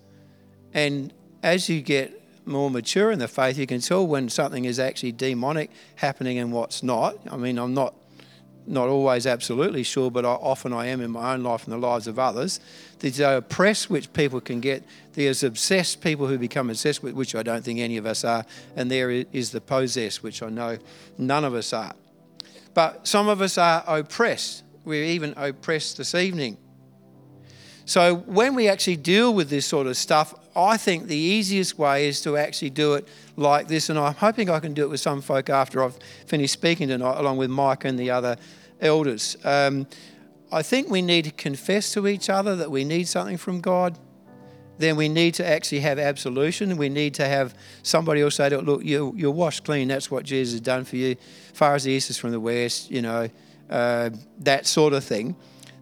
And 0.74 1.12
as 1.42 1.70
you 1.70 1.82
get 1.82 2.21
more 2.46 2.70
mature 2.72 3.12
in 3.12 3.20
the 3.20 3.28
faith, 3.28 3.58
you 3.58 3.68
can 3.68 3.82
tell 3.82 4.06
when 4.06 4.30
something 4.30 4.66
is 4.66 4.80
actually 4.80 5.12
demonic 5.12 5.70
happening 5.96 6.38
and 6.38 6.52
what's 6.52 6.84
not. 6.84 7.18
I 7.30 7.38
mean, 7.38 7.58
I'm 7.58 7.74
not 7.74 7.96
not 8.68 8.90
always 8.90 9.26
absolutely 9.26 9.84
sure, 9.84 10.12
but 10.12 10.26
I, 10.26 10.30
often 10.30 10.72
I 10.72 10.88
am 10.88 11.02
in 11.02 11.12
my 11.12 11.34
own 11.34 11.44
life 11.44 11.64
and 11.64 11.74
the 11.74 11.78
lives 11.78 12.08
of 12.08 12.20
others. 12.20 12.60
There's 13.00 13.20
oppressed, 13.20 13.90
which 13.90 14.14
people 14.14 14.40
can 14.40 14.60
get. 14.60 14.84
There's 15.14 15.44
obsessed 15.44 16.02
people 16.02 16.28
who 16.28 16.38
become 16.38 16.70
obsessed 16.70 17.02
with, 17.02 17.16
which 17.16 17.36
I 17.36 17.44
don't 17.44 17.64
think 17.64 17.80
any 17.80 17.98
of 17.98 18.06
us 18.06 18.24
are. 18.24 18.46
And 18.76 18.90
there 18.90 19.10
is 19.10 19.52
the 19.52 19.62
possessed, 19.62 20.22
which 20.24 20.44
I 20.44 20.50
know 20.50 20.78
none 21.18 21.44
of 21.44 21.54
us 21.56 21.74
are. 21.74 21.94
But 22.74 23.08
some 23.08 23.28
of 23.28 23.42
us 23.42 23.58
are 23.58 23.84
oppressed. 23.88 24.64
We're 24.86 25.04
even 25.04 25.34
oppressed 25.38 25.98
this 25.98 26.16
evening. 26.16 26.58
So 27.92 28.16
when 28.16 28.56
we 28.56 28.70
actually 28.70 28.96
deal 28.96 29.34
with 29.34 29.50
this 29.50 29.66
sort 29.66 29.86
of 29.86 29.98
stuff, 29.98 30.34
I 30.56 30.78
think 30.78 31.08
the 31.08 31.18
easiest 31.18 31.78
way 31.78 32.08
is 32.08 32.22
to 32.22 32.38
actually 32.38 32.70
do 32.70 32.94
it 32.94 33.06
like 33.36 33.68
this. 33.68 33.90
And 33.90 34.00
I'm 34.00 34.14
hoping 34.14 34.50
I 34.50 34.62
can 34.62 34.74
do 34.74 34.84
it 34.84 34.90
with 34.90 35.02
some 35.02 35.20
folk 35.20 35.50
after 35.50 35.84
I've 35.84 36.00
finished 36.26 36.54
speaking 36.54 36.88
tonight, 36.88 37.18
along 37.18 37.36
with 37.36 37.50
Mike 37.50 37.84
and 37.84 38.00
the 38.00 38.10
other 38.10 38.38
elders. 38.80 39.36
Um, 39.44 39.88
I 40.54 40.62
think 40.62 40.90
we 40.90 41.02
need 41.02 41.26
to 41.26 41.32
confess 41.32 41.92
to 41.92 42.08
each 42.08 42.30
other 42.30 42.56
that 42.56 42.72
we 42.72 42.86
need 42.86 43.10
something 43.10 43.36
from 43.36 43.60
God. 43.60 44.00
Then 44.78 44.96
we 44.96 45.10
need 45.10 45.34
to 45.34 45.46
actually 45.46 45.82
have 45.82 46.00
absolution. 46.00 46.78
We 46.78 46.88
need 46.88 47.14
to 47.16 47.28
have 47.28 47.54
somebody 47.84 48.22
else 48.22 48.36
say, 48.36 48.50
Look, 48.52 48.86
you're, 48.86 49.14
you're 49.18 49.32
washed 49.32 49.66
clean. 49.66 49.90
That's 49.90 50.10
what 50.10 50.24
Jesus 50.24 50.54
has 50.54 50.62
done 50.62 50.86
for 50.86 50.96
you. 50.96 51.18
Far 51.54 51.76
as 51.76 51.84
the 51.84 51.92
east 51.92 52.10
is 52.10 52.18
from 52.18 52.32
the 52.32 52.40
west, 52.40 52.90
you 52.90 53.02
know, 53.02 53.28
uh, 53.70 54.12
that 54.40 54.66
sort 54.66 54.94
of 54.94 55.04
thing. 55.04 55.36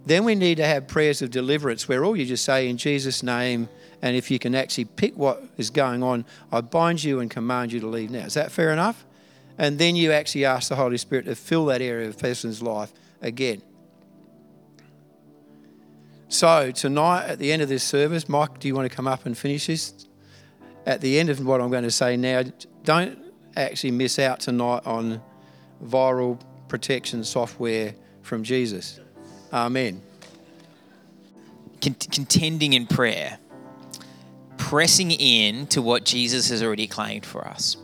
Then 0.09 0.23
we 0.23 0.33
need 0.33 0.55
to 0.55 0.65
have 0.65 0.87
prayers 0.87 1.21
of 1.21 1.29
deliverance 1.29 1.87
where 1.87 2.03
all 2.03 2.17
you 2.17 2.25
just 2.25 2.43
say, 2.43 2.67
In 2.67 2.77
Jesus' 2.77 3.21
name, 3.21 3.69
and 4.01 4.15
if 4.15 4.31
you 4.31 4.39
can 4.39 4.55
actually 4.55 4.85
pick 4.85 5.15
what 5.15 5.43
is 5.55 5.69
going 5.69 6.01
on, 6.01 6.25
I 6.51 6.61
bind 6.61 7.03
you 7.03 7.19
and 7.19 7.29
command 7.29 7.71
you 7.71 7.79
to 7.81 7.85
leave 7.85 8.09
now. 8.09 8.25
Is 8.25 8.33
that 8.33 8.51
fair 8.51 8.71
enough? 8.71 9.05
And 9.59 9.77
then 9.77 9.95
you 9.95 10.11
actually 10.11 10.45
ask 10.45 10.69
the 10.69 10.75
Holy 10.75 10.97
Spirit 10.97 11.25
to 11.25 11.35
fill 11.35 11.65
that 11.65 11.83
area 11.83 12.09
of 12.09 12.15
a 12.15 12.17
person's 12.17 12.59
life 12.59 12.91
again. 13.21 13.61
So, 16.27 16.71
tonight 16.71 17.27
at 17.27 17.37
the 17.37 17.51
end 17.51 17.61
of 17.61 17.69
this 17.69 17.83
service, 17.83 18.27
Mike, 18.27 18.57
do 18.59 18.67
you 18.67 18.73
want 18.73 18.89
to 18.89 18.95
come 18.95 19.07
up 19.07 19.27
and 19.27 19.37
finish 19.37 19.67
this? 19.67 20.07
At 20.87 21.01
the 21.01 21.19
end 21.19 21.29
of 21.29 21.45
what 21.45 21.61
I'm 21.61 21.69
going 21.69 21.83
to 21.83 21.91
say 21.91 22.17
now, 22.17 22.41
don't 22.83 23.19
actually 23.55 23.91
miss 23.91 24.17
out 24.17 24.39
tonight 24.39 24.81
on 24.87 25.21
viral 25.85 26.41
protection 26.67 27.23
software 27.23 27.93
from 28.23 28.43
Jesus. 28.43 28.99
Amen. 29.51 30.01
Contending 31.81 32.73
in 32.73 32.87
prayer 32.87 33.39
pressing 34.59 35.09
in 35.09 35.65
to 35.65 35.81
what 35.81 36.05
Jesus 36.05 36.49
has 36.49 36.61
already 36.61 36.85
claimed 36.85 37.25
for 37.25 37.47
us. 37.47 37.75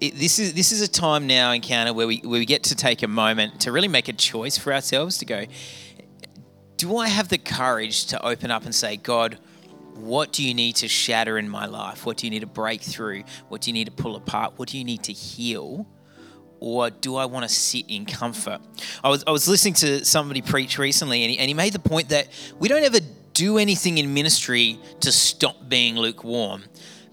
It, 0.00 0.14
this 0.16 0.38
is 0.38 0.54
this 0.54 0.70
is 0.70 0.80
a 0.80 0.88
time 0.88 1.26
now 1.26 1.50
encounter 1.50 1.92
where 1.92 2.06
we 2.06 2.18
where 2.18 2.38
we 2.38 2.46
get 2.46 2.62
to 2.64 2.76
take 2.76 3.02
a 3.02 3.08
moment 3.08 3.62
to 3.62 3.72
really 3.72 3.88
make 3.88 4.06
a 4.06 4.12
choice 4.12 4.56
for 4.56 4.72
ourselves 4.72 5.18
to 5.18 5.24
go. 5.24 5.46
Do 6.76 6.96
I 6.96 7.08
have 7.08 7.28
the 7.28 7.38
courage 7.38 8.06
to 8.06 8.24
open 8.24 8.50
up 8.50 8.64
and 8.64 8.74
say, 8.74 8.96
God, 8.96 9.38
what 9.94 10.32
do 10.32 10.46
you 10.46 10.54
need 10.54 10.76
to 10.76 10.88
shatter 10.88 11.36
in 11.36 11.48
my 11.48 11.66
life? 11.66 12.06
What 12.06 12.16
do 12.18 12.26
you 12.26 12.30
need 12.30 12.40
to 12.40 12.46
break 12.46 12.80
through? 12.80 13.24
What 13.48 13.60
do 13.62 13.70
you 13.70 13.74
need 13.74 13.86
to 13.86 13.90
pull 13.90 14.16
apart? 14.16 14.54
What 14.56 14.68
do 14.68 14.78
you 14.78 14.84
need 14.84 15.02
to 15.02 15.12
heal? 15.12 15.86
Or 16.60 16.90
do 16.90 17.16
I 17.16 17.24
want 17.24 17.48
to 17.48 17.54
sit 17.54 17.86
in 17.88 18.04
comfort? 18.04 18.60
I 19.02 19.08
was, 19.08 19.24
I 19.26 19.30
was 19.30 19.48
listening 19.48 19.74
to 19.74 20.04
somebody 20.04 20.42
preach 20.42 20.78
recently, 20.78 21.22
and 21.24 21.30
he, 21.30 21.38
and 21.38 21.48
he 21.48 21.54
made 21.54 21.72
the 21.72 21.78
point 21.78 22.10
that 22.10 22.28
we 22.58 22.68
don't 22.68 22.84
ever 22.84 23.00
do 23.32 23.56
anything 23.56 23.96
in 23.96 24.12
ministry 24.12 24.78
to 25.00 25.10
stop 25.10 25.68
being 25.68 25.96
lukewarm 25.96 26.64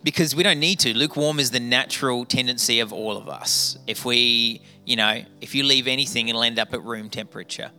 because 0.03 0.36
we 0.36 0.43
don't 0.43 0.60
need 0.60 0.79
to. 0.79 0.93
Lukewarm 0.93 1.39
is 1.39 1.51
the 1.51 1.60
natural 1.60 2.25
tendency 2.25 2.81
of 2.81 2.91
all 2.91 3.15
of 3.17 3.29
us. 3.29 3.77
If 3.88 4.03
we, 4.03 4.62
you 4.86 4.97
know, 4.97 5.23
if 5.39 5.55
you 5.55 5.63
leave 5.63 5.88
anything, 5.88 6.27
it'll 6.27 6.43
end 6.43 6.60
up 6.60 6.73
at 6.73 6.83
room 6.83 7.10
temperature. 7.10 7.71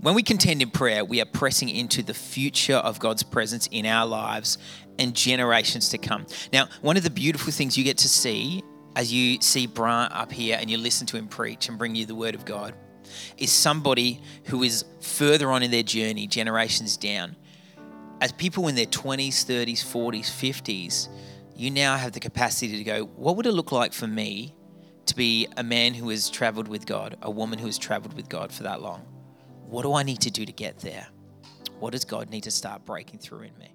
When 0.00 0.14
we 0.14 0.22
contend 0.22 0.62
in 0.62 0.70
prayer, 0.70 1.04
we 1.04 1.20
are 1.20 1.26
pressing 1.26 1.68
into 1.68 2.02
the 2.02 2.14
future 2.14 2.76
of 2.76 2.98
God's 2.98 3.22
presence 3.22 3.68
in 3.70 3.86
our 3.86 4.04
lives 4.04 4.58
and 4.98 5.14
generations 5.14 5.90
to 5.90 5.98
come. 5.98 6.26
Now, 6.52 6.68
one 6.80 6.96
of 6.96 7.02
the 7.02 7.10
beautiful 7.10 7.52
things 7.52 7.78
you 7.78 7.84
get 7.84 7.98
to 7.98 8.08
see 8.08 8.64
as 8.96 9.12
you 9.12 9.40
see 9.40 9.66
Brant 9.66 10.12
up 10.12 10.32
here 10.32 10.58
and 10.60 10.70
you 10.70 10.78
listen 10.78 11.06
to 11.08 11.16
him 11.16 11.28
preach 11.28 11.68
and 11.68 11.78
bring 11.78 11.94
you 11.94 12.06
the 12.06 12.14
word 12.14 12.34
of 12.34 12.44
God 12.44 12.74
is 13.36 13.52
somebody 13.52 14.20
who 14.44 14.62
is 14.62 14.84
further 15.00 15.50
on 15.50 15.62
in 15.62 15.70
their 15.70 15.82
journey, 15.82 16.26
generations 16.26 16.96
down 16.96 17.36
as 18.22 18.30
people 18.30 18.68
in 18.68 18.76
their 18.76 18.86
20s, 18.86 19.44
30s, 19.44 19.80
40s, 19.84 20.30
50s, 20.30 21.08
you 21.56 21.72
now 21.72 21.96
have 21.96 22.12
the 22.12 22.20
capacity 22.20 22.78
to 22.78 22.84
go, 22.84 23.06
what 23.16 23.36
would 23.36 23.46
it 23.46 23.52
look 23.52 23.72
like 23.72 23.92
for 23.92 24.06
me 24.06 24.54
to 25.06 25.16
be 25.16 25.48
a 25.56 25.64
man 25.64 25.92
who 25.92 26.08
has 26.08 26.30
traveled 26.30 26.68
with 26.68 26.86
God, 26.86 27.16
a 27.20 27.28
woman 27.28 27.58
who 27.58 27.66
has 27.66 27.78
traveled 27.78 28.14
with 28.14 28.28
God 28.28 28.52
for 28.52 28.62
that 28.62 28.80
long? 28.80 29.00
What 29.66 29.82
do 29.82 29.92
I 29.94 30.04
need 30.04 30.20
to 30.20 30.30
do 30.30 30.46
to 30.46 30.52
get 30.52 30.78
there? 30.78 31.08
What 31.80 31.90
does 31.94 32.04
God 32.04 32.30
need 32.30 32.44
to 32.44 32.52
start 32.52 32.84
breaking 32.84 33.18
through 33.18 33.40
in 33.40 33.58
me? 33.58 33.74